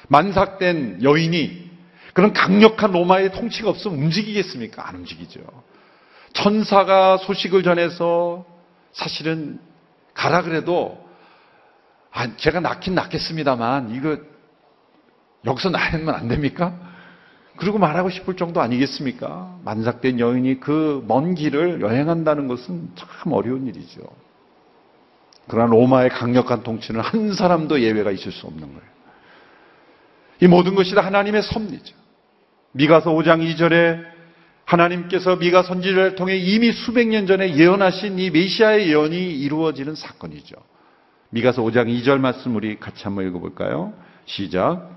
만삭된 0.07 1.03
여인이 1.03 1.71
그런 2.13 2.31
강력한 2.31 2.91
로마의 2.91 3.31
통치가 3.31 3.69
없으면 3.69 3.97
움직이겠습니까? 3.97 4.87
안 4.87 4.95
움직이죠. 4.97 5.41
천사가 6.33 7.17
소식을 7.17 7.63
전해서 7.63 8.45
사실은 8.93 9.59
가라 10.13 10.43
그래도 10.43 11.03
아, 12.11 12.37
제가 12.37 12.59
낳긴 12.59 12.95
낳겠습니다만 12.95 13.95
이거 13.95 14.17
여기서 15.45 15.69
낳으면 15.69 16.13
안 16.13 16.27
됩니까? 16.27 16.84
그리고 17.57 17.77
말하고 17.77 18.09
싶을 18.09 18.35
정도 18.35 18.61
아니겠습니까? 18.61 19.59
만삭된 19.63 20.19
여인이 20.19 20.59
그 20.59 21.03
먼 21.07 21.35
길을 21.35 21.81
여행한다는 21.81 22.47
것은 22.47 22.89
참 22.95 23.31
어려운 23.31 23.67
일이죠. 23.67 24.01
그러나 25.47 25.71
로마의 25.71 26.09
강력한 26.09 26.63
통치는 26.63 27.01
한 27.01 27.33
사람도 27.33 27.81
예외가 27.81 28.11
있을 28.11 28.31
수 28.31 28.47
없는 28.47 28.67
거예요. 28.67 28.95
이 30.41 30.47
모든 30.47 30.75
것이 30.75 30.95
다 30.95 31.01
하나님의 31.01 31.43
섭리죠. 31.43 31.95
미가서 32.73 33.11
5장 33.11 33.39
2절에 33.55 34.03
하나님께서 34.65 35.35
미가 35.37 35.63
선지자를 35.63 36.15
통해 36.15 36.35
이미 36.35 36.71
수백 36.71 37.07
년 37.07 37.27
전에 37.27 37.55
예언하신 37.55 38.19
이 38.19 38.31
메시아의 38.31 38.89
예언이 38.89 39.17
이루어지는 39.39 39.95
사건이죠. 39.95 40.55
미가서 41.29 41.61
5장 41.61 41.87
2절 41.87 42.19
말씀 42.19 42.55
우리 42.55 42.79
같이 42.79 43.03
한번 43.03 43.27
읽어볼까요? 43.27 43.93
시작. 44.25 44.94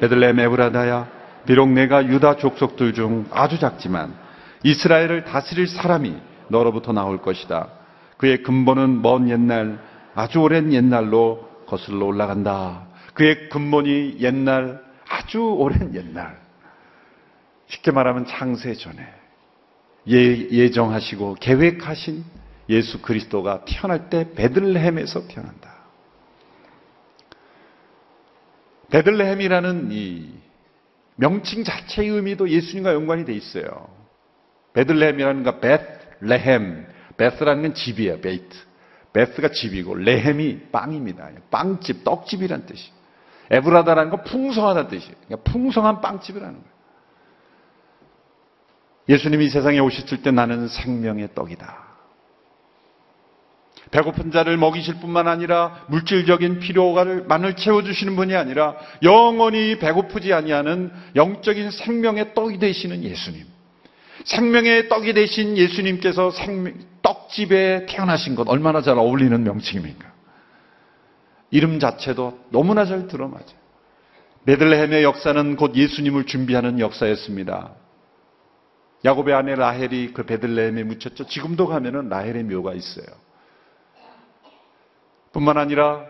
베들레헴 0.00 0.38
에브라다야 0.40 1.08
비록 1.46 1.70
내가 1.70 2.04
유다 2.06 2.36
족속들 2.36 2.94
중 2.94 3.26
아주 3.30 3.58
작지만 3.58 4.14
이스라엘을 4.62 5.24
다스릴 5.24 5.68
사람이 5.68 6.16
너로부터 6.48 6.92
나올 6.92 7.22
것이다. 7.22 7.68
그의 8.16 8.42
근본은 8.42 9.02
먼 9.02 9.30
옛날 9.30 9.78
아주 10.14 10.40
오랜 10.40 10.72
옛날로 10.72 11.48
거슬러 11.66 12.06
올라간다. 12.06 12.86
그의 13.14 13.48
근본이 13.48 14.16
옛날 14.20 14.82
아주 15.08 15.42
오랜 15.42 15.94
옛날 15.94 16.38
쉽게 17.68 17.90
말하면 17.90 18.26
창세 18.26 18.74
전에 18.74 19.06
예, 20.08 20.70
정하시고 20.70 21.36
계획하신 21.40 22.24
예수 22.68 23.00
그리스도가 23.02 23.64
태어날 23.64 24.10
때 24.10 24.32
베들레헴에서 24.34 25.28
태어난다. 25.28 25.79
베들레헴이라는 28.90 29.88
이 29.92 30.28
명칭 31.16 31.64
자체의 31.64 32.08
의미도 32.08 32.48
예수님과 32.48 32.94
연관이 32.94 33.24
돼 33.24 33.32
있어요. 33.34 33.88
베들레헴이라는 34.72 35.42
거 35.42 35.60
베트레헴, 35.60 36.86
베스라는 37.16 37.62
건 37.62 37.74
집이에요. 37.74 38.20
베이트. 38.20 38.56
베스가 39.12 39.50
집이고 39.50 39.96
레헴이 39.96 40.68
빵입니다. 40.70 41.30
빵집, 41.50 42.04
떡집이란 42.04 42.66
뜻이. 42.66 42.92
에브라다라는 43.50 44.10
건 44.10 44.24
풍성하다는 44.24 44.88
뜻이에요. 44.88 45.14
그러니까 45.26 45.50
풍성한 45.50 46.00
빵집이라는 46.00 46.54
거예요. 46.54 46.70
예수님이 49.08 49.48
세상에 49.48 49.80
오셨을 49.80 50.22
때 50.22 50.30
나는 50.30 50.68
생명의 50.68 51.34
떡이다. 51.34 51.89
배고픈 53.90 54.30
자를 54.30 54.56
먹이실 54.56 55.00
뿐만 55.00 55.26
아니라 55.26 55.84
물질적인 55.88 56.60
필요가를 56.60 57.26
채워주시는 57.56 58.14
분이 58.16 58.34
아니라 58.34 58.76
영원히 59.02 59.78
배고프지 59.78 60.32
아니하는 60.32 60.92
영적인 61.16 61.70
생명의 61.72 62.34
떡이 62.34 62.58
되시는 62.58 63.02
예수님. 63.02 63.44
생명의 64.24 64.88
떡이 64.88 65.12
되신 65.14 65.56
예수님께서 65.56 66.30
생명, 66.30 66.74
떡집에 67.02 67.86
태어나신 67.86 68.34
것 68.34 68.48
얼마나 68.48 68.80
잘 68.82 68.98
어울리는 68.98 69.42
명칭입니까? 69.42 70.10
이름 71.50 71.80
자체도 71.80 72.38
너무나 72.50 72.84
잘 72.84 73.08
들어맞아요. 73.08 73.58
베들레헴의 74.46 75.02
역사는 75.02 75.56
곧 75.56 75.74
예수님을 75.74 76.26
준비하는 76.26 76.78
역사였습니다. 76.78 77.74
야곱의 79.04 79.34
아내 79.34 79.54
라헬이 79.54 80.12
그 80.12 80.24
베들레헴에 80.24 80.84
묻혔죠. 80.84 81.26
지금도 81.26 81.66
가면은 81.66 82.08
라헬의 82.08 82.44
묘가 82.44 82.74
있어요. 82.74 83.06
뿐만 85.32 85.58
아니라 85.58 86.04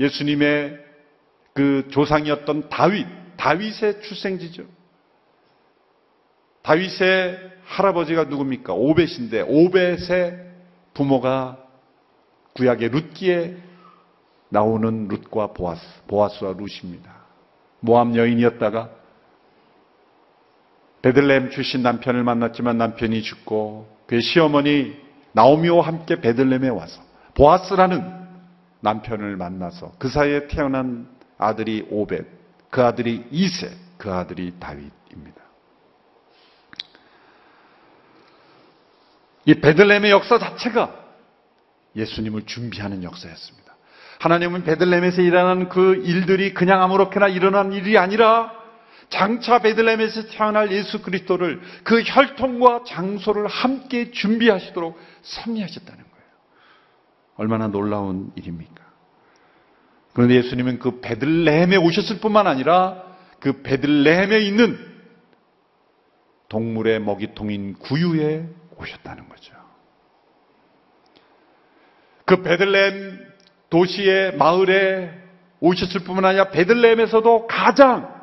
예수님의 0.00 0.78
그 1.54 1.88
조상이었던 1.90 2.68
다윗, 2.68 3.06
다윗의 3.36 4.02
출생지죠. 4.02 4.64
다윗의 6.62 7.52
할아버지가 7.64 8.24
누굽니까? 8.24 8.74
오벳인데 8.74 9.42
오벳의 9.42 10.46
부모가 10.94 11.58
구약의 12.54 12.88
룻기에 12.90 13.56
나오는 14.48 15.08
룻과 15.08 15.52
보아스, 15.52 15.82
보아스와 16.06 16.54
룻입니다. 16.58 17.14
모함 17.80 18.16
여인이었다가 18.16 18.90
베들레헴 21.02 21.50
출신 21.50 21.82
남편을 21.82 22.24
만났지만 22.24 22.78
남편이 22.78 23.22
죽고 23.22 23.88
그의 24.06 24.22
시어머니 24.22 24.96
나오미와 25.32 25.86
함께 25.86 26.20
베들레헴에 26.20 26.68
와서 26.70 27.02
보아스라는 27.34 28.25
남편을 28.86 29.36
만나서 29.36 29.94
그 29.98 30.08
사이에 30.08 30.46
태어난 30.46 31.08
아들이 31.38 31.84
오벳, 31.90 32.24
그 32.70 32.84
아들이 32.84 33.26
이세, 33.32 33.68
그 33.98 34.12
아들이 34.12 34.54
다윗입니다. 34.60 35.42
이 39.46 39.54
베들레헴의 39.54 40.10
역사 40.12 40.38
자체가 40.38 40.94
예수님을 41.96 42.46
준비하는 42.46 43.02
역사였습니다. 43.02 43.74
하나님은 44.20 44.62
베들레헴에서 44.64 45.22
일어나는 45.22 45.68
그 45.68 45.96
일들이 46.04 46.54
그냥 46.54 46.82
아무렇게나 46.82 47.28
일어난 47.28 47.72
일이 47.72 47.98
아니라 47.98 48.52
장차 49.08 49.58
베들레헴에서 49.58 50.28
태어날 50.28 50.70
예수 50.72 51.02
그리스도를 51.02 51.60
그 51.82 52.02
혈통과 52.02 52.84
장소를 52.86 53.46
함께 53.46 54.10
준비하시도록 54.10 54.98
섭리하셨다는. 55.22 56.05
얼마나 57.36 57.68
놀라운 57.68 58.32
일입니까? 58.34 58.84
그런데 60.12 60.36
예수님은 60.36 60.78
그 60.78 61.00
베들레헴에 61.00 61.76
오셨을 61.76 62.20
뿐만 62.20 62.46
아니라 62.46 63.02
그 63.38 63.62
베들레헴에 63.62 64.38
있는 64.38 64.78
동물의 66.48 67.00
먹이통인 67.00 67.74
구유에 67.74 68.48
오셨다는 68.78 69.28
거죠. 69.28 69.54
그 72.24 72.42
베들레헴 72.42 73.34
도시의 73.70 74.36
마을에 74.36 75.10
오셨을 75.60 76.04
뿐만 76.04 76.24
아니라 76.24 76.50
베들레헴에서도 76.50 77.46
가장 77.46 78.14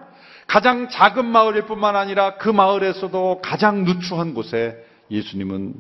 가장 0.48 0.90
작은 0.90 1.26
마을일 1.26 1.66
뿐만 1.66 1.96
아니라 1.96 2.36
그 2.38 2.50
마을에서도 2.50 3.42
가장 3.42 3.86
누추한 3.86 4.34
곳에 4.34 4.86
예수님은 5.10 5.76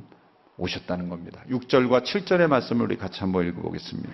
오셨다는 0.57 1.09
겁니다. 1.09 1.41
6절과 1.49 2.03
7절의 2.03 2.47
말씀을 2.47 2.85
우리 2.85 2.97
같이 2.97 3.19
한번 3.21 3.47
읽어보겠습니다. 3.47 4.11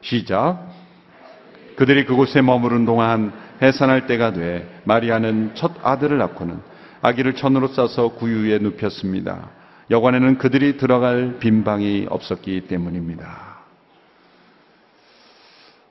시작. 0.00 0.68
그들이 1.76 2.04
그곳에 2.04 2.42
머무른 2.42 2.84
동안 2.84 3.32
해산할 3.60 4.06
때가 4.06 4.32
돼 4.32 4.82
마리아는 4.84 5.54
첫 5.54 5.72
아들을 5.82 6.18
낳고는 6.18 6.60
아기를 7.00 7.34
천으로 7.34 7.68
싸서 7.68 8.14
구유에 8.14 8.58
눕혔습니다. 8.58 9.50
여관에는 9.90 10.38
그들이 10.38 10.76
들어갈 10.76 11.38
빈방이 11.38 12.06
없었기 12.08 12.62
때문입니다. 12.68 13.52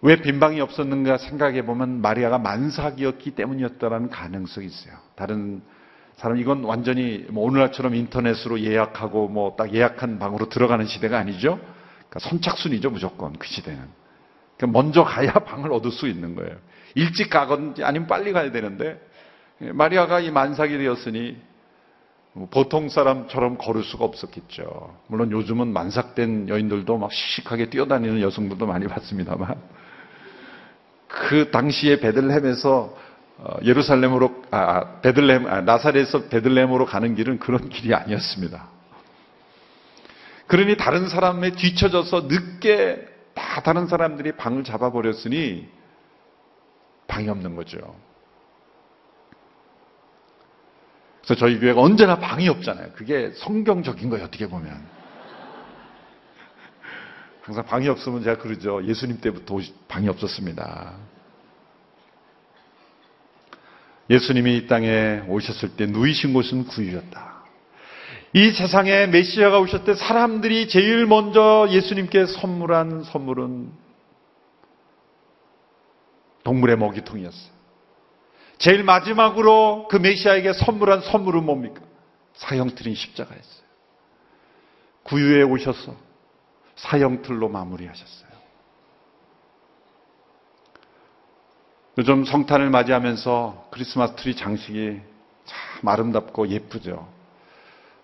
왜 0.02 0.16
빈방이 0.16 0.60
없었는가 0.62 1.18
생각해 1.18 1.64
보면 1.64 2.02
마리아가 2.02 2.40
만삭이었기 2.40 3.32
때문이었다라는 3.32 4.10
가능성이 4.10 4.66
있어요. 4.68 4.96
다른 5.16 5.62
사람 6.22 6.38
이건 6.38 6.64
완전히 6.66 7.26
뭐 7.30 7.44
오늘날처럼 7.46 7.96
인터넷으로 7.96 8.62
예약하고 8.62 9.28
뭐 9.28 9.56
딱 9.56 9.74
예약한 9.74 10.20
방으로 10.20 10.50
들어가는 10.50 10.86
시대가 10.86 11.18
아니죠. 11.18 11.60
그러니까 12.10 12.20
선착순이죠 12.20 12.92
무조건 12.92 13.34
그 13.40 13.48
시대는. 13.48 13.82
그러니까 14.56 14.80
먼저 14.80 15.04
가야 15.04 15.34
방을 15.46 15.74
얻을 15.74 15.90
수 15.90 16.08
있는 16.08 16.36
거예요. 16.36 16.56
일찍 16.94 17.32
가건지 17.32 17.84
아니면 17.84 18.08
빨리 18.08 18.34
가야 18.34 18.52
되는데 18.52 19.02
마리아가 19.58 20.20
이 20.20 20.30
만삭이 20.30 20.78
되었으니 20.78 21.38
뭐 22.34 22.48
보통 22.52 22.88
사람처럼 22.88 23.58
걸을 23.58 23.82
수가 23.82 24.06
없었겠죠. 24.06 24.96
물론 25.08 25.32
요즘은 25.32 25.74
만삭된 25.74 26.50
여인들도 26.50 27.00
막 27.00 27.12
시식하게 27.12 27.72
뛰어다니는 27.72 28.22
여성들도 28.22 28.68
많이 28.68 28.86
봤습니다만 28.86 29.56
그 31.08 31.50
당시에 31.50 32.00
베들레헴에서 32.00 32.72
어, 32.80 33.01
예루살렘으로 33.64 34.44
아, 34.52 34.58
아 34.58 35.02
베들레헴 35.02 35.48
아, 35.48 35.62
나사렛에서 35.62 36.26
베들레헴으로 36.30 36.86
가는 36.86 37.16
길은 37.16 37.40
그런 37.40 37.70
길이 37.70 37.94
아니었습니다. 37.94 38.68
그러니 40.48 40.78
다른 40.78 41.08
사람에 41.08 41.52
뒤쳐져서 41.52 42.28
늦게 42.28 43.08
다 43.34 43.62
다른 43.62 43.88
사람들이 43.88 44.34
방을 44.34 44.64
잡아버렸으니 44.64 45.68
방이 47.08 47.30
없는 47.30 47.56
거죠. 47.56 47.78
그래서 51.24 51.36
저희 51.40 51.60
교회가 51.60 51.80
언제나 51.82 52.20
방이 52.20 52.50
없잖아요. 52.50 52.92
그게 52.94 53.32
성경적인 53.36 54.10
거예요, 54.10 54.26
어떻게 54.26 54.48
보면. 54.48 55.02
항상 57.42 57.66
방이 57.66 57.88
없으면 57.88 58.24
제가 58.24 58.42
그러죠. 58.42 58.84
예수님 58.86 59.20
때부터 59.20 59.60
방이 59.88 60.08
없었습니다. 60.10 60.94
예수님이 64.12 64.58
이 64.58 64.68
땅에 64.68 65.22
오셨을 65.30 65.78
때 65.78 65.86
누이신 65.86 66.34
곳은 66.34 66.66
구유였다. 66.66 67.46
이 68.34 68.52
세상에 68.52 69.08
메시아가 69.08 69.60
오셨을 69.60 69.86
때 69.86 69.96
사람들이 69.96 70.68
제일 70.68 71.06
먼저 71.06 71.66
예수님께 71.70 72.26
선물한 72.26 73.06
선물은 73.06 73.72
동물의 76.44 76.78
먹이통이었어요. 76.78 77.52
제일 78.58 78.84
마지막으로 78.84 79.88
그 79.90 79.96
메시아에게 79.96 80.54
선물한 80.54 81.02
선물은 81.02 81.46
뭡니까? 81.46 81.82
사형틀인 82.34 82.96
십자가였어요. 82.96 83.62
구유에 85.04 85.44
오셔서 85.44 85.96
사형틀로 86.76 87.48
마무리하셨어요. 87.48 88.21
요즘 91.98 92.24
성탄을 92.24 92.70
맞이하면서 92.70 93.68
크리스마스 93.72 94.16
트리 94.16 94.36
장식이 94.36 95.02
참 95.46 95.88
아름답고 95.88 96.48
예쁘죠. 96.48 97.08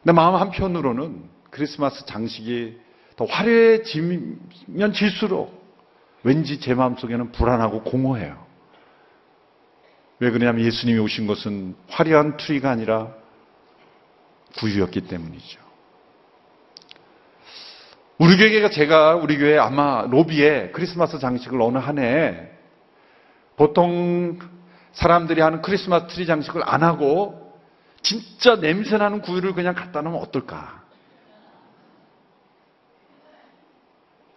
근데 0.03 0.13
마음 0.13 0.35
한편으로는 0.35 1.23
크리스마스 1.49 2.05
장식이 2.05 2.79
더 3.15 3.25
화려해지면 3.25 4.93
질수록 4.93 5.65
왠지 6.23 6.59
제 6.59 6.73
마음속에는 6.73 7.31
불안하고 7.31 7.83
공허해요. 7.83 8.45
왜 10.19 10.31
그러냐면 10.31 10.65
예수님이 10.65 10.99
오신 10.99 11.27
것은 11.27 11.75
화려한 11.87 12.37
트리가 12.37 12.69
아니라 12.69 13.13
구유였기 14.57 15.01
때문이죠. 15.01 15.59
우리 18.17 18.35
교회가 18.35 18.69
제가 18.71 19.15
우리 19.15 19.37
교회 19.37 19.57
아마 19.57 20.07
로비에 20.09 20.71
크리스마스 20.71 21.19
장식을 21.19 21.61
어느 21.61 21.77
한 21.77 21.99
해에 21.99 22.56
보통 23.57 24.39
사람들이 24.93 25.41
하는 25.41 25.61
크리스마스 25.61 26.07
트리 26.07 26.25
장식을 26.25 26.61
안 26.63 26.83
하고 26.83 27.53
진짜 28.01 28.55
냄새나는 28.55 29.21
구유를 29.21 29.53
그냥 29.53 29.75
갖다 29.75 30.01
놓으면 30.01 30.21
어떨까? 30.21 30.83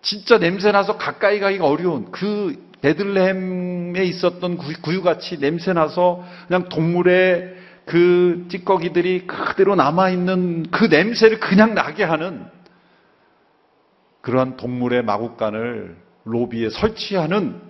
진짜 0.03 0.39
냄새나서 0.39 0.97
가까이 0.97 1.39
가기가 1.39 1.67
어려운 1.67 2.11
그 2.11 2.71
베들레헴에 2.81 4.03
있었던 4.03 4.57
구유같이 4.57 5.39
냄새나서 5.39 6.25
그냥 6.49 6.69
동물의 6.71 7.57
그 7.85 8.47
찌꺼기들이 8.49 9.27
그대로 9.27 9.75
남아있는 9.75 10.71
그 10.71 10.87
냄새를 10.87 11.41
그냥 11.41 11.75
나게 11.75 12.05
하는 12.05 12.47
그러한 14.23 14.57
동물의 14.57 15.03
마구간을 15.05 15.97
로비에 16.25 16.71
설치하는 16.71 17.70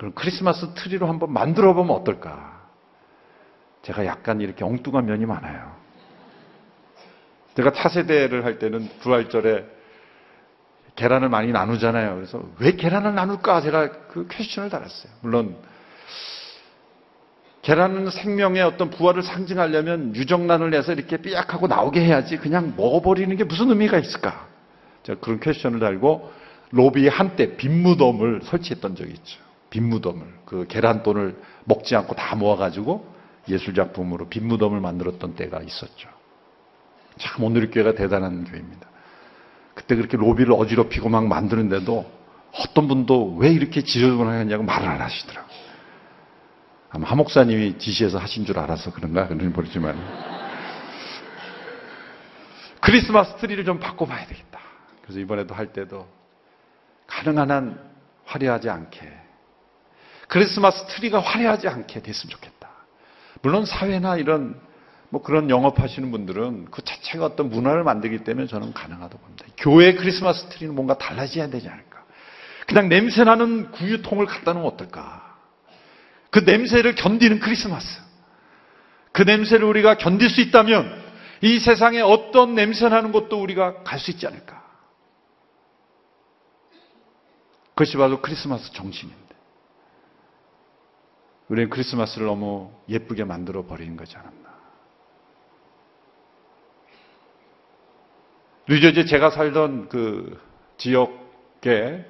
그럼 0.00 0.14
크리스마스 0.14 0.72
트리로 0.72 1.06
한번 1.06 1.30
만들어 1.30 1.74
보면 1.74 1.94
어떨까? 1.94 2.58
제가 3.82 4.06
약간 4.06 4.40
이렇게 4.40 4.64
엉뚱한 4.64 5.04
면이 5.04 5.26
많아요. 5.26 5.76
제가 7.54 7.72
차세대를 7.74 8.46
할 8.46 8.58
때는 8.58 8.88
부활절에 9.00 9.66
계란을 10.96 11.28
많이 11.28 11.52
나누잖아요. 11.52 12.14
그래서 12.14 12.42
왜 12.60 12.72
계란을 12.76 13.14
나눌까? 13.14 13.60
제가 13.60 13.90
그 14.08 14.26
퀘스천을 14.30 14.70
달았어요. 14.70 15.12
물론 15.20 15.58
계란은 17.60 18.08
생명의 18.08 18.62
어떤 18.62 18.88
부활을 18.88 19.22
상징하려면 19.22 20.16
유정란을 20.16 20.70
내서 20.70 20.94
이렇게 20.94 21.18
삐약하고 21.18 21.66
나오게 21.66 22.02
해야지 22.02 22.38
그냥 22.38 22.72
먹어버리는 22.74 23.36
게 23.36 23.44
무슨 23.44 23.68
의미가 23.68 23.98
있을까? 23.98 24.46
제가 25.02 25.20
그런 25.20 25.40
퀘스천을 25.40 25.78
달고 25.78 26.32
로비 26.70 27.06
한때 27.08 27.58
빈 27.58 27.82
무덤을 27.82 28.40
설치했던 28.44 28.96
적이 28.96 29.10
있죠. 29.10 29.49
빈무덤을 29.70 30.26
그 30.44 30.66
계란돈을 30.68 31.40
먹지 31.64 31.96
않고 31.96 32.14
다 32.14 32.36
모아가지고 32.36 33.14
예술작품으로 33.48 34.28
빈무덤을 34.28 34.80
만들었던 34.80 35.34
때가 35.36 35.62
있었죠. 35.62 36.08
참 37.18 37.44
오늘 37.44 37.70
교회가 37.70 37.94
대단한 37.94 38.44
교회입니다. 38.44 38.88
그때 39.74 39.96
그렇게 39.96 40.16
로비를 40.16 40.52
어지럽히고 40.52 41.08
막 41.08 41.26
만드는데도 41.26 42.10
어떤 42.52 42.88
분도 42.88 43.36
왜 43.36 43.50
이렇게 43.50 43.82
지저분하냐고 43.82 44.64
말을 44.64 44.88
안 44.88 45.00
하시더라고요. 45.00 45.50
아마 46.90 47.08
하 47.08 47.14
목사님이 47.14 47.78
지시해서 47.78 48.18
하신 48.18 48.44
줄 48.44 48.58
알아서 48.58 48.92
그런가 48.92 49.28
그런 49.28 49.52
모르지만 49.52 49.96
크리스마스 52.80 53.36
트리를 53.36 53.64
좀 53.64 53.78
바꿔봐야 53.78 54.26
되겠다. 54.26 54.58
그래서 55.02 55.20
이번에도 55.20 55.54
할 55.54 55.72
때도 55.72 56.08
가능한 57.06 57.50
한 57.50 57.90
화려하지 58.24 58.68
않게 58.68 59.19
크리스마스 60.30 60.86
트리가 60.86 61.18
화려하지 61.18 61.66
않게 61.66 62.02
됐으면 62.02 62.30
좋겠다. 62.30 62.70
물론 63.42 63.66
사회나 63.66 64.16
이런 64.16 64.58
뭐 65.08 65.22
그런 65.22 65.50
영업하시는 65.50 66.08
분들은 66.12 66.70
그 66.70 66.82
자체가 66.84 67.24
어떤 67.24 67.50
문화를 67.50 67.82
만들기 67.82 68.22
때문에 68.22 68.46
저는 68.46 68.72
가능하다고 68.72 69.18
봅니다. 69.18 69.44
교회 69.56 69.92
크리스마스 69.94 70.48
트리는 70.50 70.72
뭔가 70.72 70.96
달라져야 70.96 71.50
되지 71.50 71.68
않을까. 71.68 72.04
그냥 72.68 72.88
냄새나는 72.88 73.72
구유통을 73.72 74.26
갖다 74.26 74.52
놓으면 74.52 74.70
어떨까. 74.70 75.36
그 76.30 76.38
냄새를 76.38 76.94
견디는 76.94 77.40
크리스마스. 77.40 78.00
그 79.10 79.22
냄새를 79.22 79.66
우리가 79.66 79.96
견딜 79.96 80.30
수 80.30 80.40
있다면 80.40 81.10
이 81.40 81.58
세상에 81.58 82.00
어떤 82.00 82.54
냄새나는 82.54 83.10
곳도 83.10 83.42
우리가 83.42 83.82
갈 83.82 83.98
수 83.98 84.12
있지 84.12 84.28
않을까. 84.28 84.62
그것이 87.74 87.96
바로 87.96 88.22
크리스마스 88.22 88.72
정신인데. 88.72 89.19
우리는 91.50 91.68
크리스마스를 91.68 92.26
너무 92.26 92.70
예쁘게 92.88 93.24
만들어 93.24 93.66
버린 93.66 93.96
거지 93.96 94.16
않았나. 94.16 94.50
뉴저지 98.68 99.06
제가 99.06 99.30
살던 99.30 99.88
그 99.88 100.40
지역에 100.78 102.06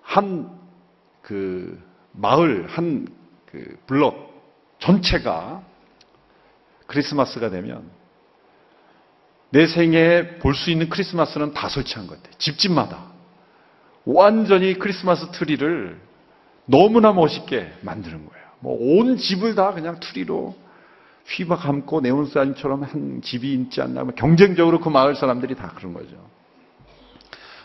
한 0.00 0.62
그 1.22 1.80
마을, 2.12 2.66
한 2.68 3.06
그 3.46 3.78
블럭 3.86 4.32
전체가 4.78 5.62
크리스마스가 6.86 7.50
되면 7.50 7.90
내 9.50 9.66
생애에 9.66 10.38
볼 10.38 10.54
수 10.54 10.70
있는 10.70 10.88
크리스마스는 10.88 11.52
다 11.52 11.68
설치한 11.68 12.06
것 12.06 12.16
같아요. 12.16 12.38
집집마다. 12.38 13.12
완전히 14.06 14.78
크리스마스 14.78 15.30
트리를 15.32 16.00
너무나 16.66 17.12
멋있게 17.12 17.72
만드는 17.82 18.26
거예요. 18.26 18.46
뭐 18.60 18.76
온 18.78 19.16
집을 19.16 19.54
다 19.54 19.72
그냥 19.72 19.98
트리로 20.00 20.54
휘어 21.26 21.56
감고 21.56 22.00
네온사인처럼 22.00 22.82
한 22.82 23.22
집이 23.22 23.52
있지 23.54 23.80
않나. 23.80 24.04
뭐 24.04 24.14
경쟁적으로 24.14 24.80
그 24.80 24.88
마을 24.88 25.14
사람들이 25.14 25.54
다 25.54 25.72
그런 25.74 25.92
거죠. 25.92 26.16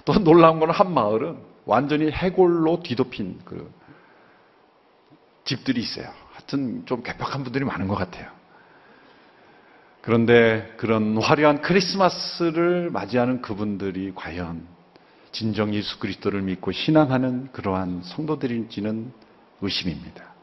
또 0.06 0.14
놀라운 0.24 0.60
거는 0.60 0.74
한 0.74 0.94
마을은 0.94 1.38
완전히 1.66 2.10
해골로 2.12 2.82
뒤덮인 2.84 3.42
그 3.46 3.72
집들이 5.44 5.82
있어요. 5.82 6.08
하여튼 6.34 6.86
좀 6.86 7.04
괴팍한 7.04 7.44
분들이 7.44 7.66
많은 7.66 7.88
것 7.88 7.96
같아요. 7.96 8.30
그런데 10.02 10.74
그런 10.78 11.18
화려한 11.18 11.62
크리스마스를 11.62 12.90
맞이하는 12.92 13.42
그분들이 13.42 14.14
과연 14.16 14.66
진정 15.32 15.74
예수 15.74 16.00
그리스도를 16.00 16.42
믿고 16.42 16.72
신앙하는 16.72 17.52
그러한 17.52 18.02
성도들인지는 18.04 19.12
의심입니다. 19.62 20.34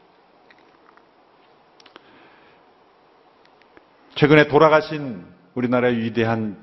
최근에 4.15 4.47
돌아가신 4.47 5.25
우리나라의 5.55 5.97
위대한 5.97 6.57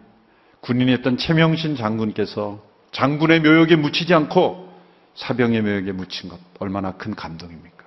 군인이었던 0.60 1.18
최명신 1.18 1.76
장군께서 1.76 2.62
장군의 2.92 3.40
묘역에 3.40 3.76
묻히지 3.76 4.14
않고 4.14 4.72
사병의 5.14 5.62
묘역에 5.62 5.92
묻힌 5.92 6.30
것 6.30 6.38
얼마나 6.58 6.92
큰 6.92 7.14
감동입니까? 7.14 7.82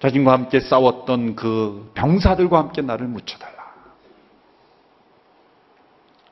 자신과 0.00 0.32
함께 0.32 0.60
싸웠던 0.60 1.36
그 1.36 1.92
병사들과 1.94 2.58
함께 2.58 2.82
나를 2.82 3.06
묻혀달라. 3.06 3.60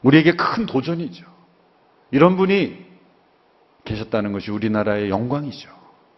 우리에게 0.03 0.33
큰 0.37 0.66
도전이죠. 0.66 1.38
이런 2.11 2.37
분이 2.37 2.87
계셨다는 3.85 4.33
것이 4.33 4.51
우리나라의 4.51 5.11
영광이죠. 5.11 5.71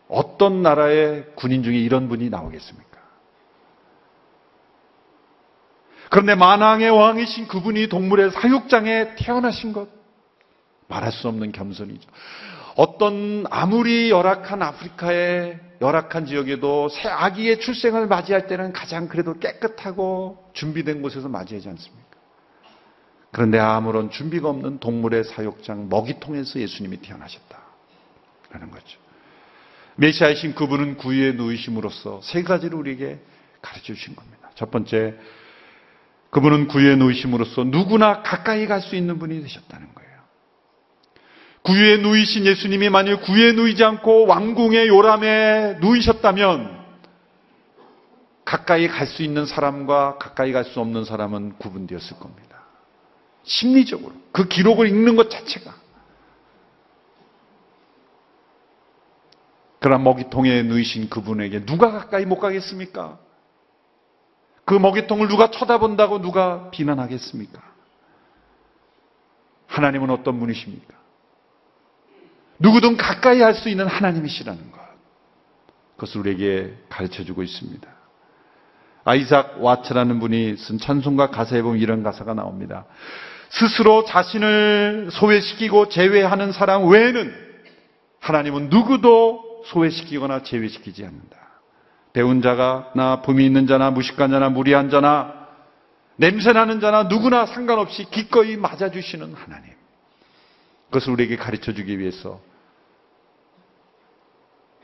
어떤 0.09 0.62
나라의 0.62 1.26
군인 1.37 1.62
중에 1.62 1.76
이런 1.76 2.09
분이 2.09 2.31
나오겠습니까? 2.31 2.90
그런데 6.11 6.35
만왕의 6.35 6.90
왕이신 6.90 7.46
그분이 7.46 7.88
동물의 7.88 8.33
사육장에 8.33 9.14
태어나신 9.14 9.72
것 9.72 9.88
말할 10.88 11.12
수 11.12 11.29
없는 11.29 11.53
겸손이죠. 11.53 12.11
어떤 12.74 13.44
아무리 13.50 14.11
열악한 14.11 14.61
아프리카의 14.62 15.61
열악한 15.81 16.26
지역에도 16.26 16.88
새 16.88 17.09
아기의 17.09 17.61
출생을 17.61 18.07
맞이할 18.07 18.48
때는 18.48 18.72
가장 18.72 19.09
그래도 19.09 19.38
깨끗하고 19.38 20.50
준비된 20.53 21.00
곳에서 21.00 21.29
맞이하지 21.29 21.68
않습니까? 21.68 22.10
그런데 23.32 23.58
아무런 23.58 24.10
준비가 24.10 24.48
없는 24.48 24.80
동물의 24.80 25.24
사육장 25.24 25.88
먹이통에서 25.88 26.60
예수님이 26.60 26.98
태어나셨다 26.98 27.58
라는 28.50 28.70
거죠. 28.70 28.98
메시아이신 29.96 30.54
그분은 30.54 30.96
구유에 30.96 31.32
누이심으로써 31.32 32.20
세 32.22 32.42
가지를 32.42 32.76
우리에게 32.78 33.20
가르쳐 33.62 33.94
주신 33.94 34.16
겁니다. 34.16 34.50
첫 34.54 34.70
번째, 34.70 35.14
그분은 36.30 36.68
구유에 36.68 36.96
누이심으로써 36.96 37.64
누구나 37.64 38.22
가까이 38.22 38.66
갈 38.66 38.80
수 38.80 38.96
있는 38.96 39.18
분이 39.18 39.40
되셨다는 39.42 39.94
거예요. 39.94 40.10
구유에 41.62 41.98
누이신 41.98 42.46
예수님이 42.46 42.88
만일 42.88 43.20
구유에 43.20 43.52
누이지 43.52 43.84
않고 43.84 44.26
왕궁의 44.26 44.88
요람에 44.88 45.78
누이셨다면 45.80 46.80
가까이 48.44 48.88
갈 48.88 49.06
수 49.06 49.22
있는 49.22 49.46
사람과 49.46 50.18
가까이 50.18 50.52
갈 50.52 50.64
수 50.64 50.80
없는 50.80 51.04
사람은 51.04 51.58
구분되었을 51.58 52.18
겁니다. 52.18 52.49
심리적으로 53.50 54.14
그 54.30 54.46
기록을 54.46 54.86
읽는 54.86 55.16
것 55.16 55.28
자체가 55.28 55.74
그러나 59.80 60.02
먹이통에 60.04 60.62
누이신 60.62 61.10
그분에게 61.10 61.64
누가 61.64 61.90
가까이 61.90 62.26
못 62.26 62.38
가겠습니까? 62.38 63.18
그 64.64 64.74
먹이통을 64.74 65.26
누가 65.26 65.50
쳐다본다고 65.50 66.20
누가 66.20 66.70
비난하겠습니까? 66.70 67.60
하나님은 69.66 70.10
어떤 70.10 70.38
분이십니까? 70.38 70.94
누구든 72.60 72.96
가까이 72.98 73.40
할 73.40 73.54
수 73.54 73.68
있는 73.68 73.86
하나님이시라는 73.86 74.70
것. 74.70 74.80
그것을 75.96 76.20
우리에게 76.20 76.76
가르쳐 76.88 77.24
주고 77.24 77.42
있습니다. 77.42 77.88
아이작 79.04 79.62
와츠라는 79.62 80.20
분이 80.20 80.56
쓴 80.56 80.78
찬송가 80.78 81.30
가사에 81.30 81.62
보면 81.62 81.80
이런 81.80 82.02
가사가 82.02 82.34
나옵니다. 82.34 82.84
스스로 83.50 84.04
자신을 84.04 85.08
소외시키고 85.12 85.88
제외하는 85.88 86.52
사람 86.52 86.88
외에는 86.88 87.34
하나님은 88.20 88.68
누구도 88.70 89.64
소외시키거나 89.66 90.42
제외시키지 90.44 91.04
않는다. 91.04 91.36
배운 92.12 92.42
자가 92.42 92.92
나 92.94 93.22
품이 93.22 93.44
있는 93.44 93.66
자나 93.66 93.90
무식한 93.90 94.30
자나 94.30 94.48
무리한 94.50 94.90
자나 94.90 95.48
냄새나는 96.16 96.80
자나 96.80 97.04
누구나 97.04 97.46
상관없이 97.46 98.04
기꺼이 98.04 98.56
맞아주시는 98.56 99.34
하나님. 99.34 99.72
그것을 100.86 101.12
우리에게 101.12 101.36
가르쳐 101.36 101.72
주기 101.72 101.98
위해서 101.98 102.40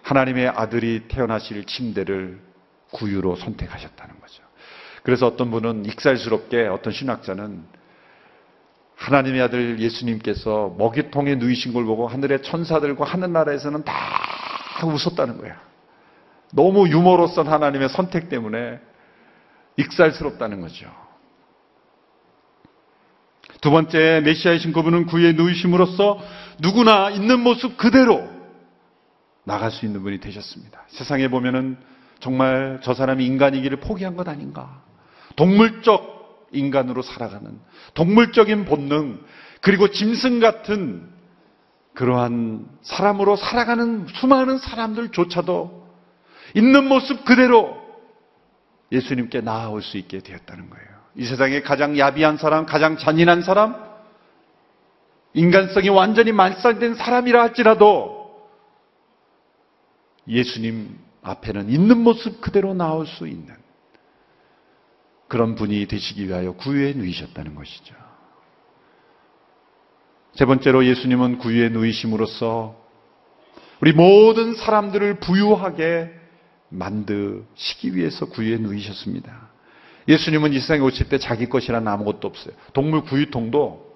하나님의 0.03 0.49
아들이 0.49 1.09
태어나실 1.09 1.65
침대를 1.65 2.41
구유로 2.93 3.37
선택하셨다는 3.37 4.21
거죠. 4.21 4.43
그래서 5.03 5.27
어떤 5.27 5.51
분은 5.51 5.85
익살스럽게 5.85 6.67
어떤 6.67 6.93
신학자는 6.93 7.65
하나님의 8.97 9.43
아들 9.43 9.79
예수님께서 9.79 10.75
먹이통에 10.79 11.37
누이신 11.37 11.73
걸 11.73 11.85
보고 11.85 12.09
하늘의 12.09 12.43
천사들과 12.43 13.05
하늘나라에서는 13.05 13.85
다 13.85 13.95
웃었다는 14.85 15.39
거야. 15.39 15.61
너무 16.53 16.89
유머로선 16.89 17.47
하나님의 17.47 17.89
선택 17.91 18.29
때문에 18.29 18.81
익살스럽다는 19.77 20.61
거죠. 20.61 20.91
두 23.61 23.71
번째 23.71 24.23
메시아이신 24.25 24.73
그분은 24.73 25.07
구에 25.07 25.33
누이심으로써 25.33 26.19
누구나 26.61 27.11
있는 27.11 27.41
모습 27.41 27.77
그대로 27.77 28.29
나갈 29.45 29.71
수 29.71 29.87
있는 29.87 30.03
분이 30.03 30.21
되셨습니다. 30.21 30.85
세상에 30.89 31.29
보면은 31.29 31.77
정말 32.21 32.81
저 32.83 32.95
사람이 32.95 33.25
인간이기를 33.27 33.81
포기한 33.81 34.17
것 34.17 34.29
아닌가. 34.29 34.83
동물적 35.37 36.16
인간으로 36.53 37.03
살아가는 37.03 37.59
동물적인 37.95 38.65
본능 38.65 39.21
그리고 39.61 39.89
짐승 39.91 40.41
같은 40.41 41.09
그러한 41.95 42.69
사람으로 42.83 43.37
살아가는 43.37 44.07
수많은 44.07 44.59
사람들조차도 44.59 45.87
있는 46.55 46.89
모습 46.89 47.25
그대로 47.25 47.77
예수님께 48.93 49.41
나아올 49.41 49.83
수 49.83 49.97
있게 49.97 50.21
되었다는 50.21 50.71
거예요. 50.71 50.87
이 51.17 51.25
세상에 51.25 51.63
가장 51.63 51.99
야비한 51.99 52.37
사람, 52.37 52.67
가장 52.67 52.99
잔인한 52.99 53.43
사람, 53.43 53.87
인간성이 55.33 55.89
완전히 55.89 56.33
말살된 56.33 56.95
사람이라 56.95 57.43
할지라도 57.43 58.47
예수님 60.29 60.99
앞에는 61.23 61.69
있는 61.71 61.99
모습 61.99 62.41
그대로 62.41 62.75
나올 62.75 63.07
수 63.07 63.27
있는 63.27 63.55
그런 65.29 65.55
분이 65.55 65.87
되시기 65.87 66.29
위하여 66.29 66.53
구유에 66.53 66.93
누이셨다는 66.95 67.55
것이죠. 67.55 67.95
세 70.35 70.45
번째로 70.45 70.85
예수님은 70.85 71.39
구유에 71.39 71.71
누이심으로써 71.71 72.77
우리 73.81 73.93
모든 73.93 74.55
사람들을 74.55 75.21
부유하게 75.21 76.11
만드시기 76.69 77.95
위해서 77.95 78.27
구유에 78.27 78.59
누이셨습니다. 78.59 79.49
예수님은 80.09 80.53
이 80.53 80.61
세상에 80.61 80.81
오실 80.81 81.09
때 81.09 81.19
자기 81.19 81.49
것이란 81.49 81.89
아무것도 81.89 82.29
없어요. 82.29 82.55
동물 82.73 83.03
구유통도 83.03 83.87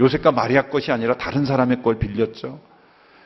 요셉과 0.00 0.32
마리아 0.32 0.68
것이 0.68 0.90
아니라 0.90 1.16
다른 1.16 1.44
사람의 1.44 1.82
걸 1.82 1.98
빌렸죠. 1.98 2.60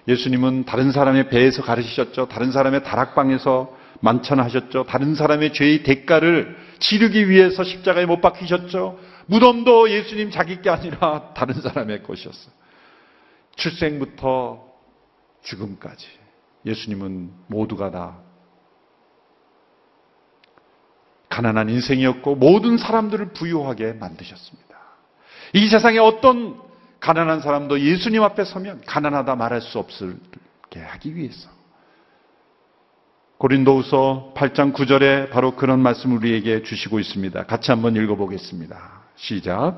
예수님은 0.07 0.65
다른 0.65 0.93
사람의 0.93 1.29
배에서 1.29 1.63
가르치셨죠. 1.63 2.29
다른 2.29 2.51
사람의 2.51 2.85
다락방에서 2.85 3.77
만찬하셨죠. 4.01 4.85
다른 4.85 5.15
사람의 5.15 5.53
죄의 5.53 5.83
대가를 5.83 6.57
치르기 6.79 7.29
위해서 7.29 7.65
십자가에 7.65 8.07
못 8.07 8.21
박히셨죠. 8.21 8.99
무덤도 9.27 9.91
예수님 9.91 10.31
자기 10.31 10.61
게 10.63 10.71
아니라 10.71 11.33
다른 11.37 11.61
사람의 11.61 12.03
것이었어요. 12.03 12.53
출생부터 13.57 14.65
죽음까지 15.43 16.07
예수님은 16.65 17.31
모두가 17.49 17.91
다 17.91 18.19
가난한 21.29 21.69
인생이었고 21.69 22.37
모든 22.37 22.79
사람들을 22.79 23.33
부유하게 23.33 23.95
만드셨습니다. 23.95 24.69
이 25.55 25.69
세상에 25.69 25.99
어떤 25.99 26.61
가난한 27.01 27.41
사람도 27.41 27.81
예수님 27.81 28.23
앞에 28.23 28.45
서면 28.45 28.83
가난하다 28.87 29.37
말할 29.37 29.61
수 29.61 29.79
없게 29.79 30.81
하기 30.81 31.15
위해서 31.15 31.58
고린도후서 33.39 34.33
8장 34.35 34.73
9절에 34.73 35.31
바로 35.31 35.55
그런 35.55 35.81
말씀을 35.81 36.17
우리에게 36.17 36.65
주시고 36.65 36.99
있습니다. 36.99 37.45
같이 37.45 37.71
한번 37.71 37.95
읽어보겠습니다. 37.95 38.77
시작. 39.15 39.77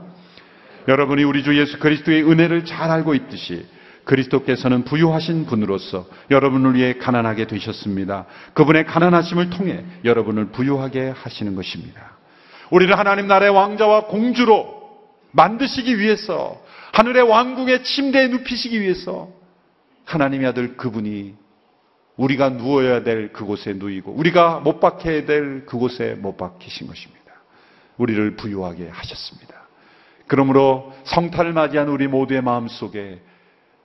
여러분이 0.89 1.25
우리 1.25 1.45
주 1.45 1.59
예수 1.59 1.79
그리스도의 1.79 2.25
은혜를 2.25 2.65
잘 2.65 2.91
알고 2.91 3.15
있듯이 3.15 3.67
그리스도께서는 4.05 4.85
부유하신 4.85 5.45
분으로서 5.45 6.07
여러분을 6.31 6.75
위해 6.75 6.95
가난하게 6.95 7.47
되셨습니다. 7.49 8.25
그분의 8.55 8.87
가난하심을 8.87 9.51
통해 9.51 9.85
여러분을 10.07 10.47
부유하게 10.47 11.11
하시는 11.11 11.55
것입니다. 11.55 12.17
우리를 12.71 12.99
하나님 12.99 13.27
나라의 13.27 13.53
왕자와 13.53 14.07
공주로 14.07 14.81
만드시기 15.33 15.99
위해서 15.99 16.59
하늘의 16.93 17.25
왕궁의 17.25 17.85
침대에 17.85 18.29
눕히시기 18.29 18.81
위해서 18.81 19.29
하나님의 20.07 20.49
아들 20.49 20.79
그분이 20.79 21.35
우리가 22.21 22.51
누워야 22.51 23.03
될 23.03 23.33
그곳에 23.33 23.73
누이고 23.73 24.13
우리가 24.13 24.61
못 24.61 24.79
박혀야 24.79 25.25
될 25.25 25.65
그곳에 25.65 26.15
못 26.15 26.37
박히신 26.37 26.87
것입니다. 26.87 27.21
우리를 27.97 28.37
부유하게 28.37 28.89
하셨습니다. 28.89 29.55
그러므로 30.27 30.95
성탄을 31.05 31.55
맞이한 31.55 31.89
우리 31.89 32.09
모두의 32.09 32.43
마음 32.43 32.69
속에 32.69 33.21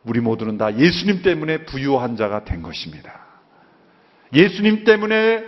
우리 0.04 0.20
모두는 0.20 0.58
다 0.58 0.78
예수님 0.78 1.22
때문에 1.22 1.60
부유한 1.66 2.18
자가 2.18 2.44
된 2.44 2.62
것입니다. 2.62 3.26
예수님 4.34 4.84
때문에 4.84 5.46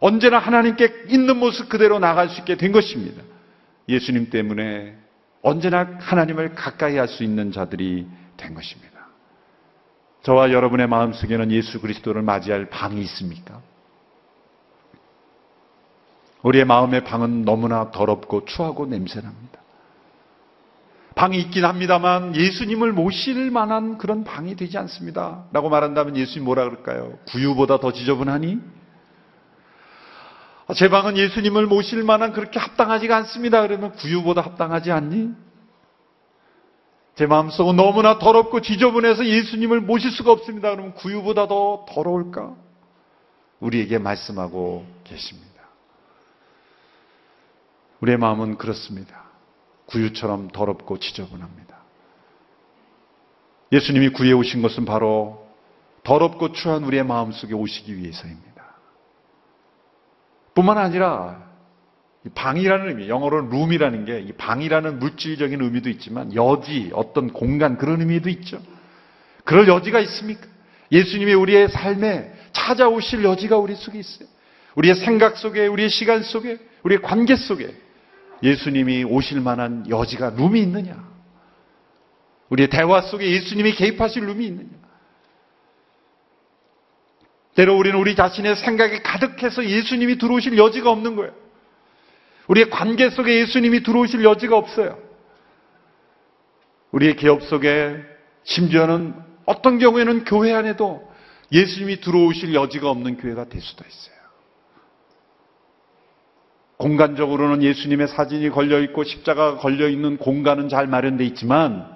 언제나 0.00 0.38
하나님께 0.38 1.04
있는 1.08 1.36
모습 1.36 1.68
그대로 1.68 1.98
나갈 1.98 2.30
수 2.30 2.40
있게 2.40 2.56
된 2.56 2.72
것입니다. 2.72 3.22
예수님 3.88 4.30
때문에 4.30 4.96
언제나 5.42 5.98
하나님을 6.00 6.54
가까이 6.54 6.96
할 6.96 7.08
수 7.08 7.24
있는 7.24 7.52
자들이 7.52 8.06
된 8.38 8.54
것입니다. 8.54 8.91
저와 10.22 10.52
여러분의 10.52 10.86
마음속에는 10.86 11.50
예수 11.50 11.80
그리스도를 11.80 12.22
맞이할 12.22 12.70
방이 12.70 13.00
있습니까? 13.02 13.60
우리의 16.42 16.64
마음의 16.64 17.04
방은 17.04 17.44
너무나 17.44 17.90
더럽고 17.90 18.44
추하고 18.44 18.86
냄새납니다. 18.86 19.60
방이 21.14 21.38
있긴 21.38 21.64
합니다만 21.64 22.34
예수님을 22.34 22.92
모실 22.92 23.50
만한 23.50 23.98
그런 23.98 24.24
방이 24.24 24.56
되지 24.56 24.78
않습니다. 24.78 25.44
라고 25.52 25.68
말한다면 25.68 26.16
예수님 26.16 26.44
뭐라 26.44 26.64
그럴까요? 26.64 27.18
구유보다 27.28 27.78
더 27.78 27.92
지저분하니? 27.92 28.58
아, 30.68 30.74
제 30.74 30.88
방은 30.88 31.16
예수님을 31.16 31.66
모실 31.66 32.02
만한 32.02 32.32
그렇게 32.32 32.58
합당하지가 32.58 33.16
않습니다. 33.18 33.60
그러면 33.62 33.92
구유보다 33.92 34.40
합당하지 34.40 34.90
않니? 34.90 35.30
제 37.14 37.26
마음속은 37.26 37.76
너무나 37.76 38.18
더럽고 38.18 38.60
지저분해서 38.60 39.26
예수님을 39.26 39.80
모실 39.80 40.10
수가 40.10 40.32
없습니다. 40.32 40.70
그러면 40.70 40.94
구유보다 40.94 41.46
더 41.46 41.84
더러울까? 41.88 42.54
우리에게 43.60 43.98
말씀하고 43.98 44.86
계십니다. 45.04 45.52
우리의 48.00 48.18
마음은 48.18 48.56
그렇습니다. 48.56 49.24
구유처럼 49.86 50.48
더럽고 50.48 50.98
지저분합니다. 50.98 51.76
예수님이 53.72 54.08
구해 54.10 54.32
오신 54.32 54.62
것은 54.62 54.84
바로 54.84 55.46
더럽고 56.02 56.52
추한 56.52 56.82
우리의 56.84 57.04
마음속에 57.04 57.54
오시기 57.54 57.96
위해서입니다. 57.96 58.52
뿐만 60.54 60.78
아니라 60.78 61.51
방이라는 62.30 62.88
의미, 62.88 63.08
영어로는 63.08 63.50
룸이라는 63.50 64.04
게 64.04 64.20
이 64.20 64.32
방이라는 64.32 64.98
물질적인 65.00 65.60
의미도 65.60 65.88
있지만 65.90 66.34
여지, 66.34 66.90
어떤 66.94 67.32
공간 67.32 67.76
그런 67.78 68.00
의미도 68.00 68.28
있죠. 68.30 68.62
그럴 69.44 69.66
여지가 69.66 69.98
있습니까? 70.00 70.46
예수님이 70.92 71.34
우리의 71.34 71.68
삶에 71.68 72.32
찾아오실 72.52 73.24
여지가 73.24 73.56
우리 73.56 73.74
속에 73.74 73.98
있어요. 73.98 74.28
우리의 74.76 74.94
생각 74.94 75.36
속에, 75.36 75.66
우리의 75.66 75.90
시간 75.90 76.22
속에, 76.22 76.58
우리의 76.84 77.02
관계 77.02 77.34
속에 77.34 77.74
예수님이 78.42 79.04
오실 79.04 79.40
만한 79.40 79.88
여지가 79.88 80.30
룸이 80.36 80.60
있느냐? 80.60 81.10
우리의 82.50 82.68
대화 82.68 83.00
속에 83.00 83.28
예수님이 83.30 83.72
개입하실 83.72 84.26
룸이 84.26 84.46
있느냐? 84.46 84.68
때로 87.54 87.76
우리는 87.76 87.98
우리 87.98 88.14
자신의 88.14 88.56
생각에 88.56 89.00
가득해서 89.00 89.64
예수님이 89.64 90.18
들어오실 90.18 90.56
여지가 90.56 90.90
없는 90.90 91.16
거예요. 91.16 91.41
우리의 92.48 92.70
관계 92.70 93.10
속에 93.10 93.40
예수님이 93.40 93.82
들어오실 93.82 94.24
여지가 94.24 94.56
없어요. 94.56 94.98
우리의 96.90 97.16
기업 97.16 97.42
속에 97.42 97.96
심지어는 98.44 99.14
어떤 99.46 99.78
경우에는 99.78 100.24
교회 100.24 100.52
안에도 100.52 101.10
예수님이 101.50 102.00
들어오실 102.00 102.54
여지가 102.54 102.90
없는 102.90 103.16
교회가 103.18 103.48
될 103.48 103.60
수도 103.60 103.84
있어요. 103.86 104.12
공간적으로는 106.76 107.62
예수님의 107.62 108.08
사진이 108.08 108.50
걸려 108.50 108.80
있고 108.80 109.04
십자가가 109.04 109.58
걸려 109.58 109.88
있는 109.88 110.16
공간은 110.16 110.68
잘 110.68 110.88
마련되어 110.88 111.26
있지만 111.28 111.86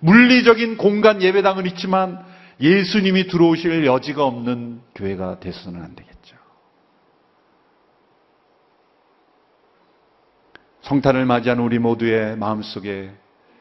물리적인 0.00 0.76
공간 0.76 1.22
예배당은 1.22 1.66
있지만 1.66 2.24
예수님이 2.60 3.26
들어오실 3.26 3.84
여지가 3.84 4.24
없는 4.24 4.80
교회가 4.94 5.40
돼서는 5.40 5.82
안 5.82 5.94
되겠죠. 5.96 6.07
성탄을 10.88 11.26
맞이한 11.26 11.58
우리 11.58 11.78
모두의 11.78 12.38
마음속에 12.38 13.10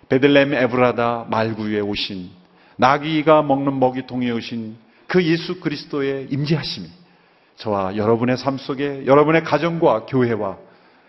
베들렘 0.08 0.54
에브라다 0.54 1.26
말구에 1.30 1.82
오신 1.82 2.30
나귀가 2.78 3.42
먹는 3.42 3.82
먹이통에 3.82 4.32
오신 4.32 4.78
그 5.08 5.22
예수 5.26 5.60
그리스도의 5.60 6.28
임재하심이 6.30 6.88
저와 7.58 7.98
여러분의 7.98 8.38
삶 8.38 8.58
속에 8.58 9.06
여러분의 9.06 9.44
가정과 9.44 10.06
교회와 10.06 10.58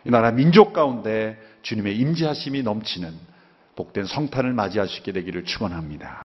이 0.06 0.10
나라 0.10 0.32
민족 0.32 0.72
가운데 0.72 1.38
주님의 1.62 1.96
임재하심이 1.96 2.64
넘치는 2.64 3.12
복된 3.76 4.06
성탄을 4.06 4.54
있게 4.98 5.12
되기를 5.12 5.44
축원합니다. 5.44 6.24